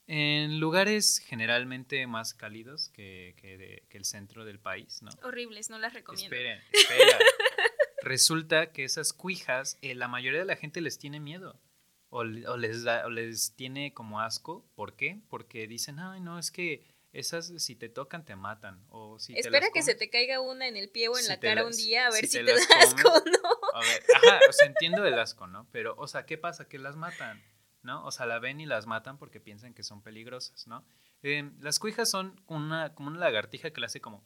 [0.07, 5.11] en lugares generalmente más cálidos que, que de- que el centro del país, ¿no?
[5.23, 6.35] Horribles, no las recomiendo.
[6.35, 7.19] Esperen, espera.
[8.03, 11.61] Resulta que esas cuijas, eh, la mayoría de la gente les tiene miedo.
[12.11, 14.65] O, le- o les da, o les tiene como asco.
[14.75, 15.21] ¿Por qué?
[15.29, 18.85] Porque dicen, ay, no, es que esas si te tocan te matan.
[18.89, 21.17] O si te Espera las que se comes- te caiga una en el pie o
[21.17, 23.09] en Si la te cara un día a ver si si, te te, da asco
[23.11, 23.49] no.
[23.75, 25.69] A ver, ajá, o sea, entiendo el asco, ¿no?
[25.71, 26.67] Pero, o sea, ¿qué pasa?
[26.69, 27.43] Que las matan,
[27.83, 28.05] ¿no?
[28.05, 30.85] O sea, la ven y las matan porque piensan que son peligrosas, ¿no?
[31.23, 34.25] Eh, las cuijas son una, como una lagartija que le hace como...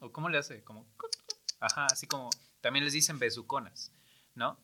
[0.00, 0.62] ¿O cómo le hace?
[0.64, 0.86] Como...
[1.60, 2.30] Ajá, así como...
[2.60, 3.92] También les dicen besuconas,
[4.34, 4.58] ¿no?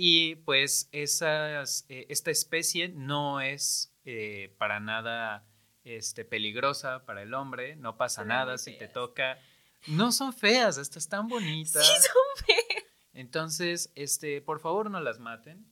[0.00, 5.44] Y pues esas, eh, esta especie no es eh, para nada
[5.82, 9.40] este, peligrosa para el hombre, no pasa Son nada si te toca.
[9.88, 11.84] No son feas, estas están bonitas.
[11.84, 12.84] Sí, son feas.
[13.12, 15.66] Entonces, este, por favor no las maten.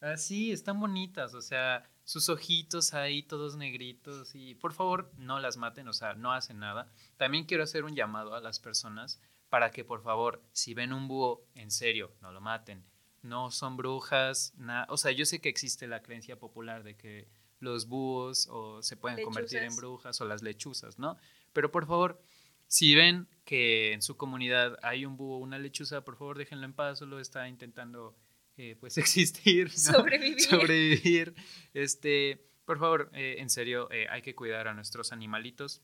[0.00, 5.58] Así, están bonitas, o sea, sus ojitos ahí todos negritos y por favor no las
[5.58, 6.90] maten, o sea, no hacen nada.
[7.18, 11.08] También quiero hacer un llamado a las personas para que por favor, si ven un
[11.08, 12.82] búho, en serio, no lo maten.
[13.26, 14.86] No son brujas, nada.
[14.88, 18.96] O sea, yo sé que existe la creencia popular de que los búhos o se
[18.96, 21.16] pueden convertir en brujas o las lechuzas, ¿no?
[21.52, 22.20] Pero por favor,
[22.68, 26.66] si ven que en su comunidad hay un búho o una lechuza, por favor déjenlo
[26.66, 28.16] en paz, solo está intentando
[28.56, 29.92] eh, pues existir, ¿no?
[29.94, 30.40] Sobrevivir.
[30.40, 31.34] sobrevivir.
[31.74, 35.82] Este, por favor, eh, en serio, eh, hay que cuidar a nuestros animalitos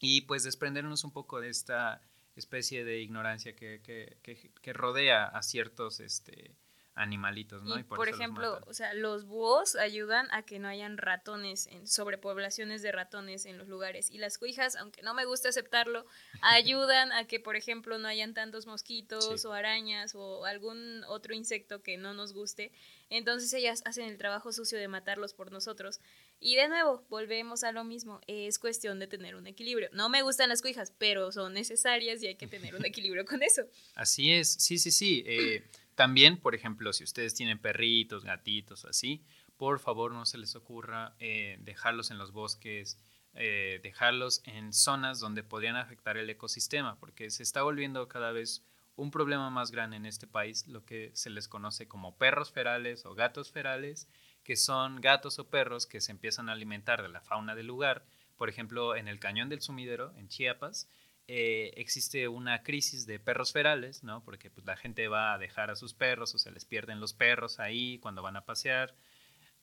[0.00, 2.02] y pues desprendernos un poco de esta
[2.40, 6.56] especie de ignorancia que, que, que, que rodea a ciertos este,
[6.94, 7.78] animalitos, ¿no?
[7.78, 12.82] Y, por ejemplo, o sea, los búhos ayudan a que no hayan ratones, en sobrepoblaciones
[12.82, 14.10] de ratones en los lugares.
[14.10, 16.04] Y las cuijas, aunque no me gusta aceptarlo,
[16.42, 19.46] ayudan a que, por ejemplo, no hayan tantos mosquitos Sí.
[19.46, 22.72] o arañas o algún otro insecto que no nos guste.
[23.08, 26.00] Entonces ellas hacen el trabajo sucio de matarlos por nosotros.
[26.38, 28.20] Y de nuevo, volvemos a lo mismo.
[28.26, 29.88] Es cuestión de tener un equilibrio.
[29.92, 33.42] No me gustan las cuijas, pero son necesarias y hay que tener un equilibrio con
[33.42, 33.62] eso.
[33.94, 35.22] Así es, sí, sí, sí.
[35.26, 35.64] Eh,
[36.00, 39.22] también, por ejemplo, si ustedes tienen perritos, gatitos así,
[39.58, 42.98] por favor no se les ocurra eh, dejarlos en los bosques,
[43.34, 48.64] eh, dejarlos en zonas donde podrían afectar el ecosistema, porque se está volviendo cada vez
[48.96, 53.04] un problema más grande en este país, lo que se les conoce como perros ferales
[53.04, 54.08] o gatos ferales,
[54.42, 58.06] que son gatos o perros que se empiezan a alimentar de la fauna del lugar.
[58.38, 60.88] Por ejemplo, en el Cañón del Sumidero, en Chiapas,
[61.32, 64.24] eh, existe una crisis de perros ferales, ¿no?
[64.24, 67.12] Porque pues, la gente va a dejar a sus perros o se les pierden los
[67.12, 68.96] perros ahí cuando van a pasear.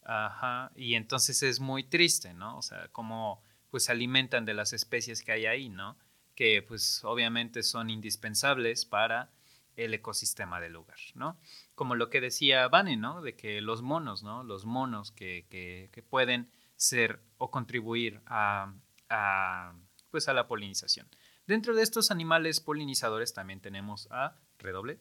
[0.01, 0.71] Ajá.
[0.77, 2.58] Y entonces es muy triste, ¿no?
[2.58, 5.97] O sea, cómo pues se alimentan de las especies que hay ahí, ¿no?
[6.36, 9.30] Que pues obviamente son indispensables para
[9.75, 11.38] el ecosistema del lugar, ¿no?
[11.75, 13.21] Como lo que decía Vane, ¿no?
[13.21, 14.45] De que los monos, ¿no?
[14.45, 18.73] Los monos que, que, que pueden ser o contribuir a,
[19.10, 19.73] a,
[20.12, 21.10] pues a la polinización.
[21.47, 24.99] Dentro de estos animales polinizadores también tenemos a redoble.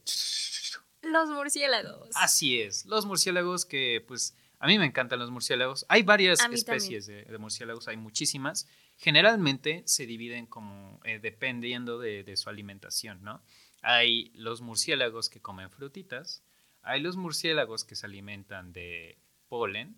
[1.02, 2.10] Los murciélagos.
[2.14, 5.84] Así es, los murciélagos que pues a mí me encantan los murciélagos.
[5.88, 8.66] Hay varias especies de, de murciélagos, hay muchísimas.
[8.96, 13.42] Generalmente se dividen como eh, dependiendo de, de su alimentación, ¿no?
[13.82, 16.42] Hay los murciélagos que comen frutitas,
[16.82, 19.96] hay los murciélagos que se alimentan de polen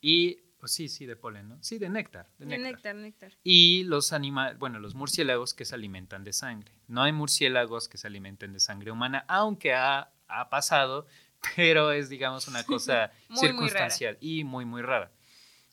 [0.00, 1.58] y, pues sí, sí, de polen, ¿no?
[1.62, 2.28] Sí, de néctar.
[2.38, 2.94] De De néctar.
[2.94, 3.32] néctar, néctar.
[3.42, 6.72] Y los animales, bueno, los murciélagos que se alimentan de sangre.
[6.86, 11.06] No hay murciélagos que se alimenten de sangre humana, aunque ha, ha pasado,
[11.56, 15.10] pero es, digamos, una cosa Muy, muy circunstancial y muy, muy rara.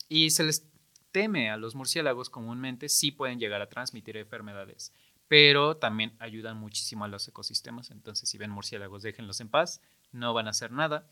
[0.09, 0.65] Y se les
[1.11, 4.93] teme a los murciélagos comúnmente, sí pueden llegar a transmitir enfermedades,
[5.27, 7.91] pero también ayudan muchísimo a los ecosistemas.
[7.91, 11.07] Entonces, si ven murciélagos, déjenlos en paz, no van a hacer nada.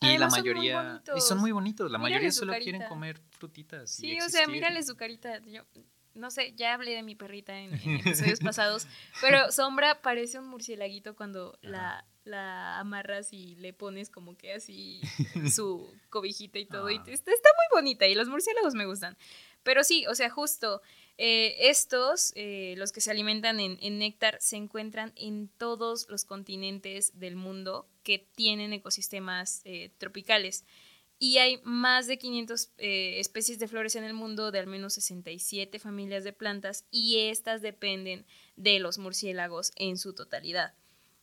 [0.00, 0.72] Y Además, la son muy mayoría.
[0.72, 1.28] y bonitos.
[1.28, 1.90] son muy bonitos.
[1.90, 3.98] La Mírale mayoría solo quieren comer frutitas.
[4.00, 5.40] y Sí, o sea, mírale su carita.
[5.46, 5.62] Yo,
[6.14, 7.96] no sé, ya hablé de mi perrita en, en
[8.30, 8.86] episodios pasados,
[9.20, 15.00] pero Sombra parece un murciélaguito cuando la, la amarras y le pones como que así
[15.50, 16.90] su cobijita y todo.
[16.90, 17.04] Y Ah.
[17.06, 19.16] está, está muy bonita y los murciélagos me gustan.
[19.62, 20.80] Pero sí, o sea, justo
[21.18, 27.18] eh, estos, eh, los que se alimentan en, néctar, se encuentran en todos los continentes
[27.18, 30.64] del mundo que tienen ecosistemas eh, tropicales.
[31.18, 34.92] Y hay más de 500 eh, especies de flores en el mundo, de al menos
[34.94, 38.26] 67 familias de plantas, y estas dependen
[38.56, 40.74] de los murciélagos en su totalidad.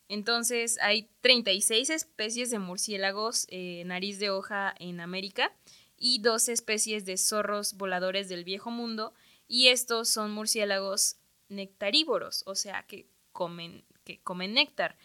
[0.08, 3.46] Entonces, hay 36 especies de murciélagos
[3.86, 5.54] nariz de hoja en América
[5.96, 9.14] y 12 especies de zorros voladores del viejo mundo,
[9.48, 11.16] y estos son murciélagos
[11.48, 14.96] nectarívoros, o sea, que comen, que comen néctar.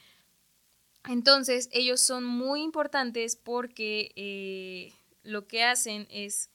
[1.07, 6.49] Entonces, ellos son muy importantes porque eh, lo que hacen es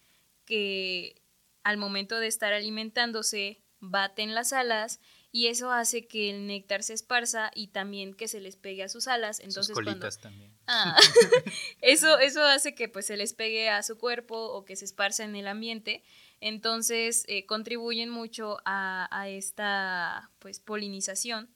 [0.44, 1.23] que
[1.62, 5.01] al momento de estar alimentándose, baten las alas
[5.33, 8.88] y eso hace que el néctar se esparza y también que se les pegue a
[8.88, 9.40] sus alas.
[9.40, 10.57] Entonces, Sus cuando colitas también.
[10.66, 10.97] Ah,
[11.81, 15.25] eso, eso hace que pues se les pegue a su cuerpo o que se esparza
[15.25, 16.05] en el ambiente.
[16.40, 21.49] Entonces eh, contribuyen mucho a, a esta pues polinización.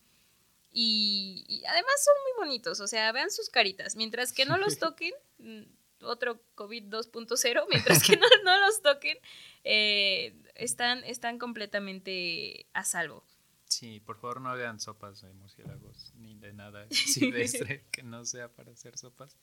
[0.70, 3.96] Y, y además son muy bonitos, o sea, vean sus caritas.
[3.96, 5.62] Mientras que no los toquen, mm,
[6.04, 9.18] otro COVID 2.0, mientras que no, no los toquen,
[9.64, 13.24] eh, están, están completamente a salvo.
[13.64, 18.48] Sí, por favor no hagan sopas de murciélagos ni de nada silvestre que no sea
[18.48, 19.36] para hacer sopas.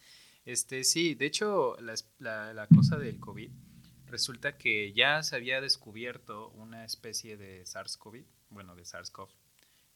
[0.45, 1.75] Este, sí, de hecho,
[2.19, 3.49] la- la cosa del COVID
[4.07, 9.29] resulta que ya se había descubierto una especie de SARS-CoV, bueno, de SARS-CoV,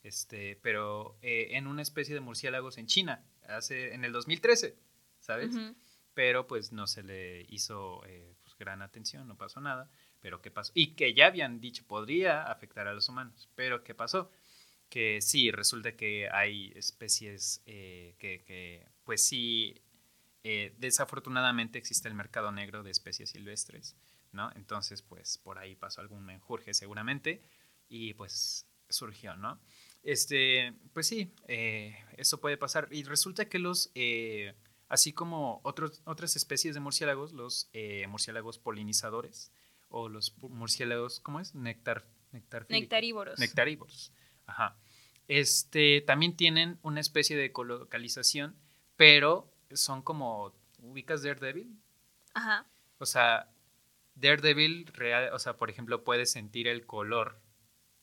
[0.04, 4.76] este, pero eh, en una especie de murciélagos en China, hace, en el 2013,
[5.20, 5.56] ¿sabes?
[6.14, 9.90] Pero pues no se le hizo eh, pues, gran atención, no pasó nada.
[10.22, 10.72] Pero ¿qué pasó?
[10.76, 13.50] Y que ya habían dicho podría afectar a los humanos.
[13.56, 14.32] Pero ¿qué pasó?
[14.90, 19.82] Que sí, resulta que hay especies eh, que, que, pues sí,
[20.44, 23.96] eh, desafortunadamente existe el mercado negro de especies silvestres,
[24.32, 24.52] ¿no?
[24.56, 27.42] Entonces, pues por ahí pasó algún menjurje seguramente
[27.88, 29.60] y pues surgió, ¿no?
[30.02, 32.88] Este, pues sí, eh, eso puede pasar.
[32.92, 34.56] Y resulta que los eh,
[34.88, 37.70] así como otros, otras especies de murciélagos, los
[38.08, 39.52] murciélagos polinizadores
[39.90, 41.54] o los murciélagos, ¿cómo es?
[41.54, 42.08] Nectar.
[42.70, 43.40] Nectarívoros.
[43.40, 44.14] Nectarívoros.
[44.46, 44.78] Ajá.
[45.28, 48.56] Este, también tienen una especie de colocalización,
[48.96, 51.76] pero son como, ¿ubicas Daredevil?
[52.34, 52.66] Ajá.
[52.98, 53.50] O sea,
[54.16, 57.40] Daredevil, real, o sea, por ejemplo, puede sentir el color,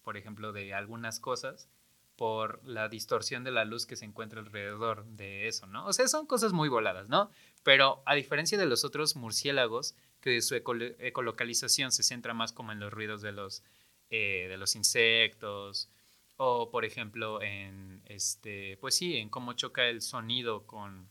[0.03, 1.69] por ejemplo, de algunas cosas
[2.17, 5.87] por la distorsión de la luz que se encuentra alrededor de eso, ¿no?
[5.87, 7.31] O sea, son cosas muy voladas, ¿no?
[7.63, 12.73] Pero a diferencia de los otros murciélagos, que su ecolo- ecolocalización se centra más como
[12.73, 13.63] en los ruidos de los,
[14.09, 15.91] eh, de los insectos,
[16.39, 21.09] o por ejemplo en, este, pues sí, en cómo choca el sonido con,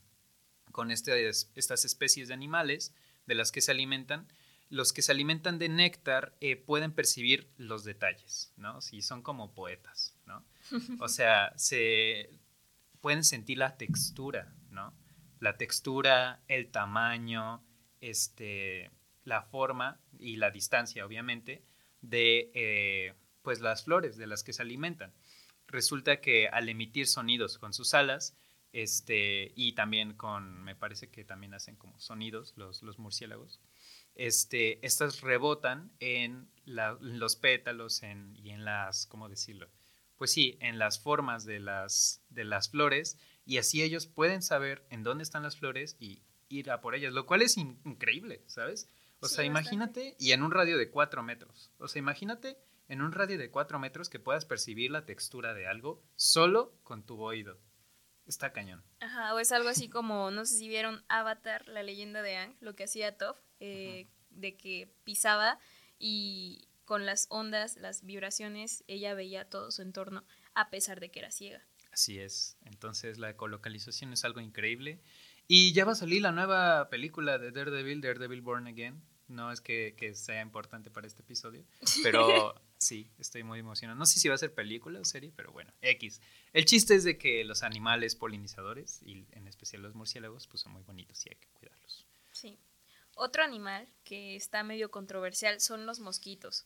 [0.76, 2.93] con este- estas especies de animales
[3.28, 4.28] de las que se alimentan,
[4.69, 8.82] los que se alimentan de néctar eh, pueden percibir los detalles, ¿no?
[8.82, 10.43] Si son como poetas, ¿no?
[11.01, 12.30] O sea, se
[12.99, 14.93] pueden sentir la textura, ¿no?
[15.39, 17.63] La textura, el tamaño,
[18.01, 18.91] este,
[19.23, 21.63] la forma y la distancia, obviamente,
[22.01, 23.13] de eh,
[23.43, 25.13] pues las flores de las que se alimentan.
[25.67, 28.36] Resulta que al emitir sonidos con sus alas,
[28.84, 33.61] este, y también con, me parece que también hacen como sonidos los, los murciélagos,
[34.15, 39.69] este, estas rebotan en, la- en los pétalos en- y en las, ¿cómo decirlo?
[40.17, 44.86] Pues sí, en las formas de las, de las flores y así ellos pueden saber
[44.89, 48.43] en dónde están las flores y ir a por ellas, lo cual es in- increíble,
[48.47, 48.89] ¿sabes?
[49.21, 49.47] O Sí, sea, bastante.
[49.47, 52.57] imagínate, y en un radio de cuatro metros, o sea, imagínate
[52.88, 57.03] en un radio de cuatro metros que puedas percibir la textura de algo solo con
[57.05, 57.57] tu oído.
[58.26, 58.84] Está cañón.
[58.99, 62.55] Ajá, o es algo así como, no sé si vieron Avatar, la leyenda de Aang,
[62.59, 65.59] lo que hacía Toph, eh, de que pisaba
[65.99, 70.23] y con las ondas, las vibraciones, ella veía todo su entorno,
[70.53, 71.65] a pesar de que era ciega.
[71.91, 72.57] Así es.
[72.65, 75.01] Entonces la ecolocalización es algo increíble.
[75.47, 79.01] Y ya va a salir la nueva película de Daredevil, Daredevil Born Again.
[79.28, 81.65] No es que, que sea importante para este episodio,
[82.03, 82.53] pero
[82.86, 83.98] sí, estoy muy emocionado.
[83.98, 86.22] No sé si va a ser película o serie, pero bueno, X.
[86.54, 90.74] El chiste es de que los animales polinizadores, y en especial los murciélagos, pues son
[90.74, 92.06] muy bonitos y hay que cuidarlos.
[92.32, 92.58] Sí.
[93.16, 96.66] Otro animal que está medio controversial son los mosquitos.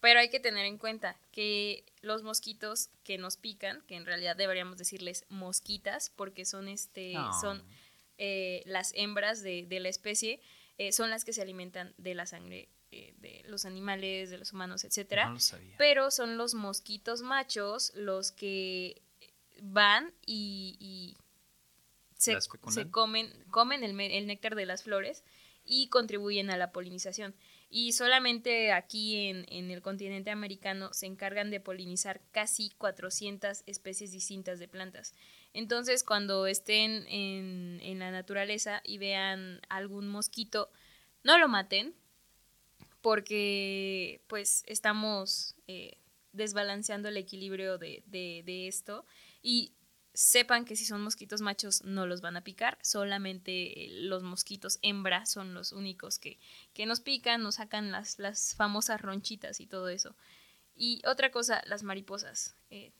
[0.00, 4.36] Pero hay que tener en cuenta que los mosquitos que nos pican, que en realidad
[4.36, 7.40] deberíamos decirles mosquitas, porque son este, No.
[7.40, 7.64] son
[8.16, 10.40] eh, las hembras de, de la especie,
[10.78, 14.52] eh, son las que se alimentan de la sangre eh, de los animales, de los
[14.52, 15.26] humanos, etcétera.
[15.26, 15.76] No lo sabía.
[15.78, 19.02] Pero son los mosquitos machos los que
[19.60, 21.16] van y, y
[22.16, 22.32] se,
[22.84, 25.24] se comen, comen el, me- el néctar de las flores
[25.64, 27.34] y contribuyen a la polinización.
[27.70, 34.10] Y solamente aquí en, en el continente americano se encargan de polinizar casi 400 especies
[34.10, 35.14] distintas de plantas.
[35.52, 40.70] Entonces, cuando estén en, en la naturaleza y vean algún mosquito,
[41.24, 41.94] no lo maten,
[43.00, 45.98] porque pues estamos eh,
[46.32, 49.04] desbalanceando el equilibrio de, de- de esto
[49.42, 49.72] y
[50.14, 54.78] sepan que si son mosquitos machos no los van a picar, solamente eh, los mosquitos
[54.82, 56.38] hembra son los únicos que,
[56.74, 60.16] que nos pican, nos sacan las, las famosas ronchitas y todo eso.
[60.74, 62.92] Y otra cosa, las mariposas eh,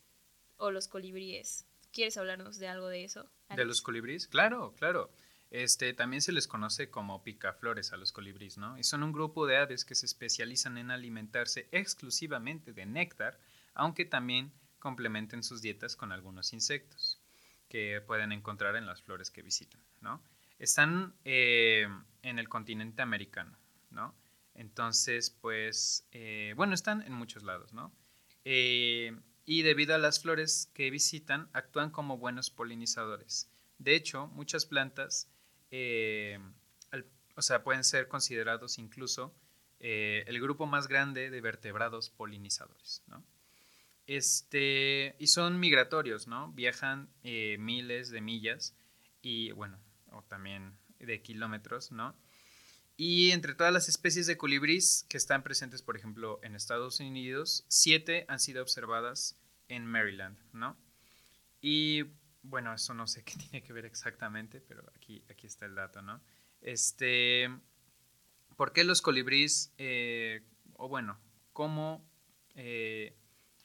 [0.56, 1.64] o los colibríes.
[1.92, 3.28] ¿Quieres hablarnos de algo de eso?
[3.48, 4.28] ¿De los colibríes?
[4.28, 5.10] Claro, claro.
[5.50, 8.78] Este, también se les conoce como picaflores a los colibríes, ¿no?
[8.78, 13.40] Y son un grupo de aves que se especializan en alimentarse exclusivamente de néctar,
[13.74, 17.20] aunque también complementen sus dietas con algunos insectos
[17.68, 20.22] que pueden encontrar en las flores que visitan, ¿no?
[20.58, 21.88] Están eh,
[22.22, 23.56] en el continente americano,
[23.90, 24.14] ¿no?
[24.54, 27.92] Entonces, pues, eh, bueno, están en muchos lados, ¿no?
[28.44, 33.50] Eh, y debido a las flores que visitan, actúan como buenos polinizadores.
[33.78, 35.30] De hecho, muchas plantas,
[35.70, 36.38] eh,
[36.90, 37.06] al-
[37.36, 39.34] o sea, pueden ser considerados incluso
[39.80, 43.24] eh, el grupo más grande de vertebrados polinizadores, ¿no?
[44.06, 46.50] Este, y son migratorios, ¿no?
[46.52, 48.74] Viajan eh, miles de millas
[49.20, 49.78] y, bueno,
[50.12, 52.16] o también de kilómetros, ¿no?
[52.96, 57.64] Y entre todas las especies de colibrís que están presentes, por ejemplo, en Estados Unidos,
[57.68, 59.36] siete han sido observadas
[59.68, 60.76] en Maryland, ¿no?
[61.60, 62.04] Y
[62.48, 66.02] bueno, eso no sé qué tiene que ver exactamente, pero aquí, aquí está el dato,
[66.02, 66.20] ¿no?
[66.60, 67.48] Este,
[68.56, 70.42] ¿por qué los colibríes, eh,
[70.74, 71.18] o bueno,
[71.52, 72.04] cómo
[72.54, 73.16] eh,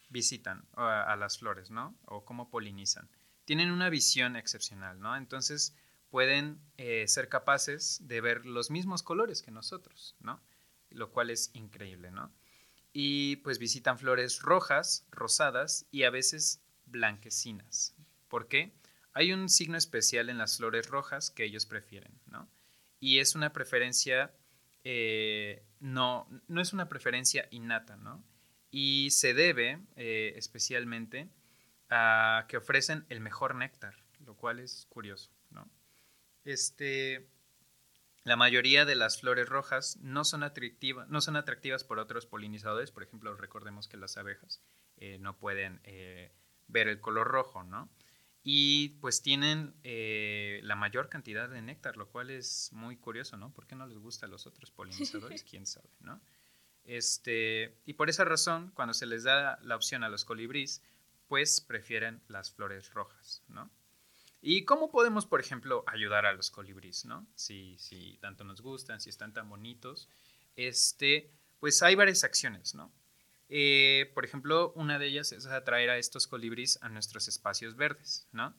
[0.09, 1.97] visitan a, las flores, ¿no?
[2.05, 3.09] O cómo polinizan.
[3.45, 5.17] Tienen una visión excepcional, ¿no?
[5.17, 5.75] Entonces
[6.11, 10.39] pueden eh, ser capaces de ver los mismos colores que nosotros, ¿no?
[10.91, 12.31] Lo cual es increíble, ¿no?
[12.93, 17.95] Y pues visitan flores rojas, rosadas y a veces blanquecinas.
[18.33, 18.73] ¿Por qué?
[19.13, 22.49] hay un signo especial en las flores rojas que ellos prefieren, ¿no?
[22.99, 24.33] Y es una preferencia,
[24.83, 28.23] eh, no, no es una preferencia innata, ¿no?
[28.71, 31.29] Y se debe eh, especialmente
[31.91, 33.93] a que ofrecen el mejor néctar,
[34.25, 35.69] lo cual es curioso, ¿no?
[36.43, 37.29] Este,
[38.23, 42.89] la mayoría de las flores rojas no son, atractivas, no son atractivas por otros polinizadores,
[42.89, 44.59] por ejemplo, recordemos que las abejas
[44.97, 45.81] eh, no pueden
[46.67, 47.91] ver el color rojo, ¿no?
[48.43, 53.53] Y pues tienen eh, la mayor cantidad de néctar, lo cual es muy curioso, ¿no?
[53.53, 55.43] ¿Por qué no les gusta a los otros polinizadores?
[55.49, 56.21] ¿Quién sabe, no?
[56.83, 60.81] Este, y por esa razón, cuando se les da la opción a los colibríes,
[61.29, 63.71] pues prefieren las flores rojas, ¿no?
[64.41, 67.25] ¿Y cómo podemos, por ejemplo, ayudar a los colibríes, ¿no?
[67.35, 70.09] Si, si tanto nos gustan, si están tan bonitos,
[70.57, 71.31] este,
[71.61, 72.91] pues hay varias acciones, ¿no?
[73.55, 78.27] Eh, por ejemplo, una de ellas es atraer a estos colibríes a nuestros espacios verdes,
[78.31, 78.55] ¿no?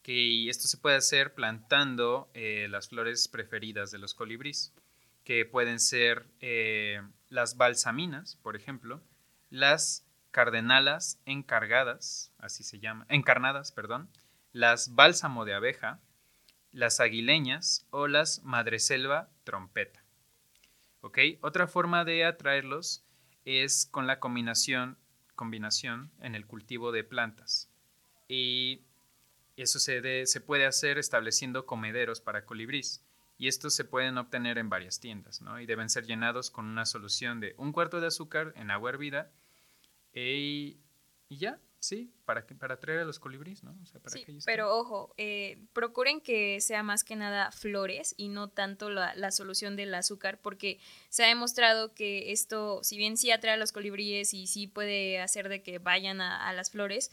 [0.00, 4.72] Que esto se puede hacer plantando eh, las flores preferidas de los colibríes,
[5.22, 9.02] que pueden ser eh, las balsaminas, por ejemplo,
[9.50, 14.08] las cardenalas encargadas, así se llama, encarnadas, perdón,
[14.52, 16.00] las bálsamo de abeja,
[16.70, 20.02] las aguileñas o las madreselva trompeta.
[21.02, 21.18] ¿Ok?
[21.42, 23.04] Otra forma de atraerlos
[23.44, 24.98] es con la combinación,
[25.34, 27.68] combinación en el cultivo de plantas.
[28.28, 28.82] Y
[29.56, 33.04] eso se, se puede hacer estableciendo comederos para colibrís.
[33.38, 35.58] Y estos se pueden obtener en varias tiendas, ¿no?
[35.60, 39.32] Y deben ser llenados con una solución de un cuarto de azúcar en agua hervida.
[40.14, 40.78] y
[41.28, 43.76] ya, Sí, para, que, para atraer a los colibríes, ¿no?
[44.06, 49.16] sí, pero ojo, eh, procuren que sea más que nada flores y no tanto la,
[49.16, 50.78] la, solución del azúcar, porque
[51.08, 55.18] se ha demostrado que esto, si bien sí atrae a los colibríes y sí puede
[55.18, 57.10] hacer de que vayan a, a las flores,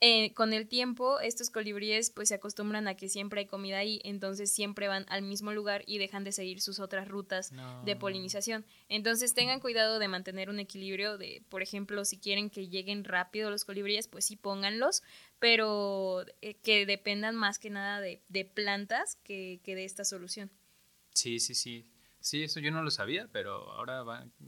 [0.00, 4.00] eh, con el tiempo estos colibríes pues se acostumbran a que siempre hay comida ahí,
[4.04, 7.52] entonces siempre van al mismo lugar y dejan de seguir sus otras rutas
[7.84, 8.66] de polinización.
[8.88, 13.50] Entonces tengan cuidado de mantener un equilibrio de, por ejemplo, si quieren que lleguen rápido
[13.50, 15.02] los colibríes, pues sí pónganlos,
[15.38, 20.50] pero eh, que dependan más que nada de, de plantas que, que de esta solución.
[21.14, 21.93] Sí, sí, sí.
[22.24, 24.02] Sí, eso yo no lo sabía, pero ahora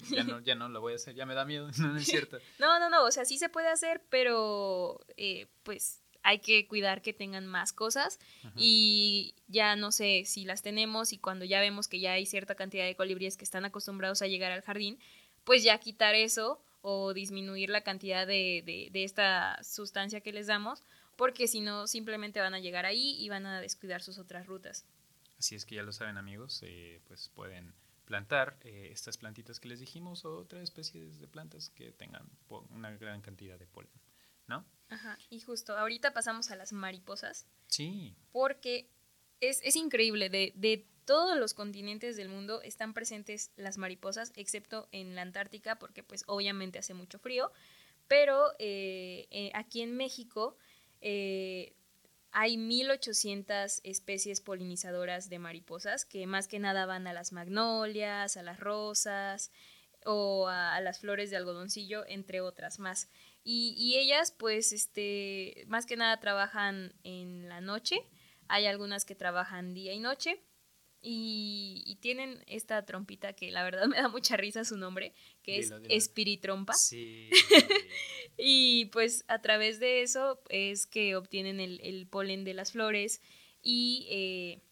[0.08, 2.38] ya, no, ya no lo voy a hacer, ya me da miedo, no es cierto.
[2.58, 7.02] no, no, no, o sea, sí se puede hacer, pero eh, pues hay que cuidar
[7.02, 8.18] que tengan más cosas
[8.56, 12.54] y ya no sé si las tenemos y cuando ya vemos que ya hay cierta
[12.54, 14.98] cantidad de colibríes que están acostumbrados a llegar al jardín,
[15.44, 20.46] pues ya quitar eso o disminuir la cantidad de, de, de esta sustancia que les
[20.46, 20.82] damos,
[21.14, 24.86] porque si no simplemente van a llegar ahí y van a descuidar sus otras rutas.
[25.38, 27.74] Así es que ya lo saben amigos, eh, pues pueden
[28.06, 32.26] plantar eh, estas plantitas que les dijimos o otras especies de plantas que tengan
[32.70, 33.90] una gran cantidad de polen,
[34.46, 34.64] ¿no?
[34.88, 37.46] Ajá, y justo, ahorita pasamos a las mariposas.
[37.66, 38.16] Sí.
[38.32, 38.88] Porque
[39.40, 44.88] es, es increíble, de, de, todos los continentes del mundo están presentes las mariposas, excepto
[44.90, 47.52] en la Antártica, porque pues obviamente hace mucho frío,
[48.08, 50.56] pero eh, aquí en México
[52.38, 58.42] hay 1800 especies polinizadoras de mariposas que más que nada van a las magnolias, a
[58.42, 59.50] las rosas
[60.04, 63.08] o a, las flores de algodoncillo, entre otras más.
[63.42, 68.02] Y, ellas, pues, este, más que nada trabajan en la noche.
[68.48, 70.38] Hay algunas que trabajan día y noche.
[71.08, 75.72] Y, tienen esta trompita que la verdad me da mucha risa su nombre, que es
[75.88, 76.72] espiritrompa.
[76.72, 77.30] Sí.
[78.36, 83.22] y pues a través de eso es que obtienen el, polen de las flores
[83.62, 84.62] y eh,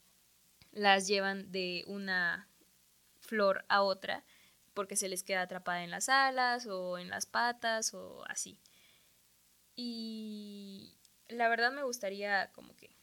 [0.73, 2.49] las llevan de una
[3.21, 4.25] flor a otra
[4.75, 8.59] porque se les queda atrapada en las alas o en las patas o así.
[9.77, 10.97] Y
[11.29, 12.94] la verdad me gustaría como que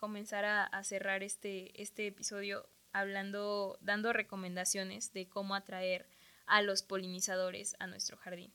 [0.00, 6.08] comenzar a, cerrar este, este episodio hablando, dando recomendaciones de cómo atraer
[6.46, 8.50] a los polinizadores a nuestro jardín.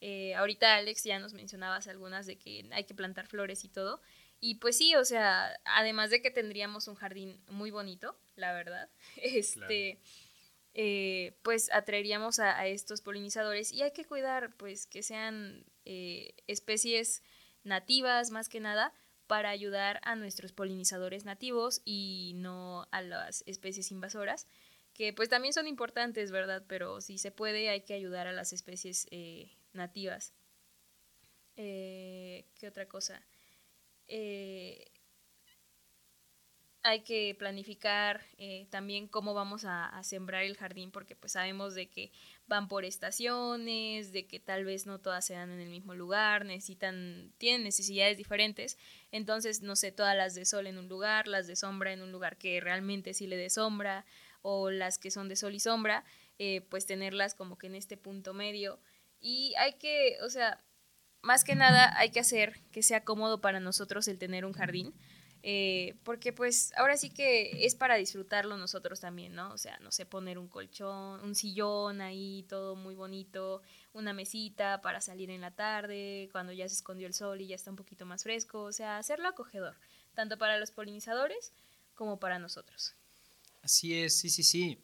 [0.00, 4.02] Eh, ahorita Alex ya nos mencionabas algunas de que hay que plantar flores y todo.
[4.40, 8.90] Y pues sí, o sea, además de que tendríamos un jardín muy bonito, la verdad,
[9.22, 10.00] este,
[10.74, 17.22] eh, pues atraeríamos a, estos polinizadores y hay que cuidar, pues, que sean eh, especies
[17.62, 18.92] nativas más que nada,
[19.30, 24.48] para ayudar a nuestros polinizadores nativos y no a las especies invasoras,
[24.92, 26.64] que pues también son importantes, ¿verdad?
[26.66, 30.34] Pero si se puede hay que ayudar a las especies eh, nativas.
[31.54, 33.24] Eh, ¿Qué otra cosa?
[34.08, 34.90] Eh,
[36.82, 41.88] hay que planificar eh, también cómo vamos a, sembrar el jardín, porque pues sabemos de
[41.88, 42.10] que
[42.46, 46.44] van por estaciones, de que tal vez no todas se dan en el mismo lugar,
[46.44, 48.78] necesitan, tienen necesidades diferentes.
[49.12, 52.12] Entonces, no sé, todas las de sol en un lugar, las de sombra en un
[52.12, 54.06] lugar que realmente sí le dé sombra,
[54.42, 56.04] o las que son de sol y sombra,
[56.38, 58.80] eh, pues tenerlas como que en este punto medio.
[59.20, 60.64] Y hay que, o sea,
[61.22, 64.94] más que nada hay que hacer que sea cómodo para nosotros el tener un jardín.
[65.42, 69.52] Eh, porque pues ahora sí que es para disfrutarlo nosotros también, ¿no?
[69.52, 73.62] O sea, no sé, poner un colchón, un sillón ahí, todo muy bonito,
[73.94, 77.54] una mesita para salir en la tarde, cuando ya se escondió el sol y ya
[77.54, 79.76] está un poquito más fresco, o sea, hacerlo acogedor,
[80.14, 81.52] tanto para los polinizadores
[81.94, 82.94] como para nosotros.
[83.62, 84.82] Así es, sí, sí, sí.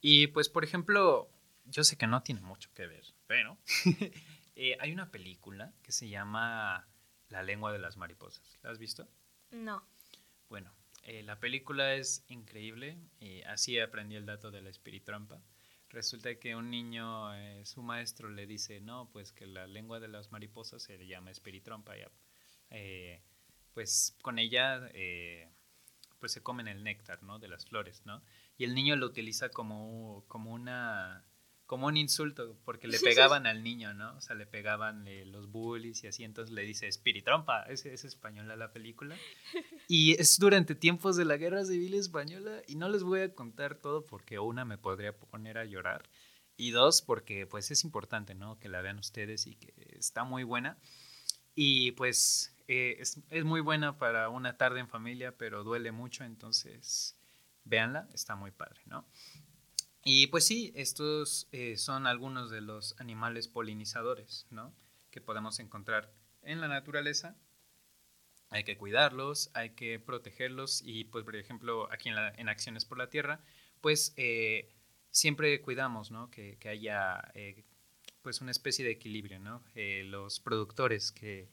[0.00, 1.30] Y pues, por ejemplo,
[1.66, 3.58] yo sé que no tiene mucho que ver, pero
[4.56, 6.88] eh, hay una película que se llama
[7.28, 8.58] La lengua de las mariposas.
[8.62, 9.06] ¿La has visto?
[9.50, 9.82] No.
[10.50, 10.74] Bueno,
[11.04, 15.40] eh, la película es increíble y así aprendí el dato de la espiritrompa.
[15.88, 20.08] Resulta que un niño, eh, su maestro le dice, no, pues que la lengua de
[20.08, 21.96] las mariposas se llama espiritrompa.
[21.96, 22.02] Y,
[22.70, 23.22] eh,
[23.74, 24.90] pues con ella
[26.18, 27.38] pues se comen el néctar, ¿no?
[27.38, 28.22] De las flores, ¿no?
[28.58, 31.24] Y el niño lo utiliza como, como una
[31.70, 34.16] como un insulto, porque le pegaban al niño, ¿no?
[34.16, 38.04] O sea, le pegaban eh, los bullies y así, entonces le dice espiritrompa, ese es
[38.04, 39.16] española la película.
[39.86, 43.76] Y es durante tiempos de la Guerra Civil Española, y no les voy a contar
[43.76, 46.10] todo porque una me podría poner a llorar,
[46.56, 48.58] y dos, porque pues es importante, ¿no?
[48.58, 50.76] Que la vean ustedes y que está muy buena.
[51.54, 56.24] Y pues eh, es, es muy buena para una tarde en familia, pero duele mucho,
[56.24, 57.16] entonces
[57.62, 59.06] véanla, está muy padre, ¿no?
[60.04, 64.74] Y pues sí, estos eh, son algunos de los animales polinizadores, ¿no?
[65.10, 66.10] Que podemos encontrar
[66.42, 67.36] en la naturaleza.
[68.48, 72.84] Hay que cuidarlos, hay que protegerlos y pues por ejemplo aquí en, la, en Acciones
[72.84, 73.44] por la Tierra,
[73.80, 74.72] pues eh,
[75.10, 76.30] siempre cuidamos, ¿no?
[76.30, 77.64] Que, que haya eh,
[78.22, 79.62] pues una especie de equilibrio, ¿no?
[79.74, 81.48] los productores que,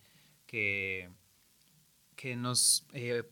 [0.48, 1.10] que,
[2.16, 2.86] que nos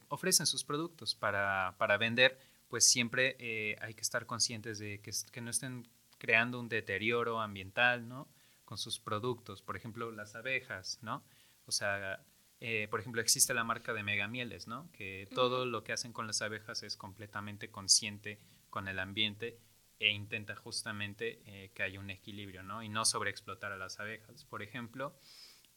[0.08, 2.40] ofrecen sus productos para, para vender,
[2.76, 7.40] pues siempre eh, hay que estar conscientes de que, que, no estén creando un deterioro
[7.40, 8.28] ambiental, ¿no?
[8.66, 11.24] Con sus productos, por ejemplo, las abejas, ¿no?
[11.68, 12.22] O sea,
[12.60, 14.92] eh, por ejemplo, existe la marca de Megamieles, ¿no?
[14.92, 19.58] Que todo lo que hacen con las abejas es completamente consciente con el ambiente
[19.98, 22.84] e intenta justamente eh, que haya un equilibrio, ¿no?
[22.84, 25.18] Y no sobreexplotar a las abejas, por ejemplo.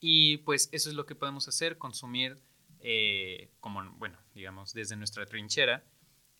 [0.01, 2.42] Y pues eso es lo que podemos hacer, consumir,
[3.61, 5.84] como, bueno, digamos, desde nuestra trinchera,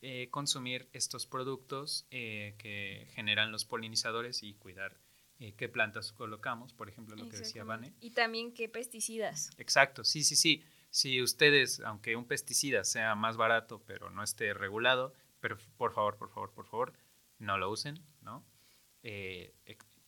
[0.01, 4.96] eh, consumir estos productos eh, que generan los polinizadores y cuidar
[5.40, 7.92] eh, qué plantas colocamos, por ejemplo, lo que decía Vane.
[8.01, 9.51] Y también qué pesticidas.
[9.59, 10.64] Exacto, sí, sí, sí.
[10.90, 16.16] Si ustedes, aunque un pesticida sea más barato, pero no esté regulado, pero por favor,
[16.16, 16.92] por favor, por favor,
[17.38, 18.44] no lo usen, ¿no?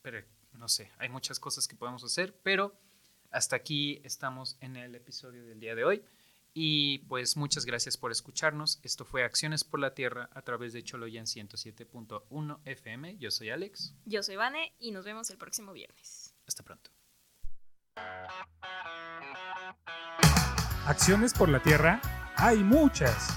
[0.03, 0.23] pero
[0.53, 2.79] no sé, hay muchas cosas que podemos hacer, pero
[3.31, 6.03] hasta aquí estamos en el episodio del día de hoy.
[6.53, 8.81] Y pues muchas gracias por escucharnos.
[8.83, 13.19] Esto fue Acciones por la Tierra a través de Choloyan 107.1 FM.
[13.19, 13.95] Yo soy Alex.
[14.05, 16.35] Yo soy Vane y nos vemos el próximo viernes.
[16.47, 16.91] Hasta pronto.
[20.87, 22.01] Acciones por la Tierra
[22.37, 23.29] hay muchas.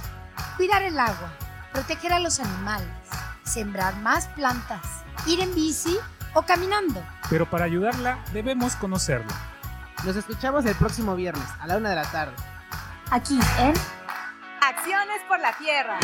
[0.58, 1.38] Cuidar el agua,
[1.72, 3.10] proteger a los animales,
[3.44, 5.98] sembrar más plantas, ir en bici
[6.34, 7.04] o caminando.
[7.30, 9.34] Pero para ayudarla debemos conocerla.
[10.04, 12.53] Nos escuchamos el próximo viernes a la una de la tarde
[13.14, 13.74] aquí en
[14.60, 16.00] Acciones por la Tierra.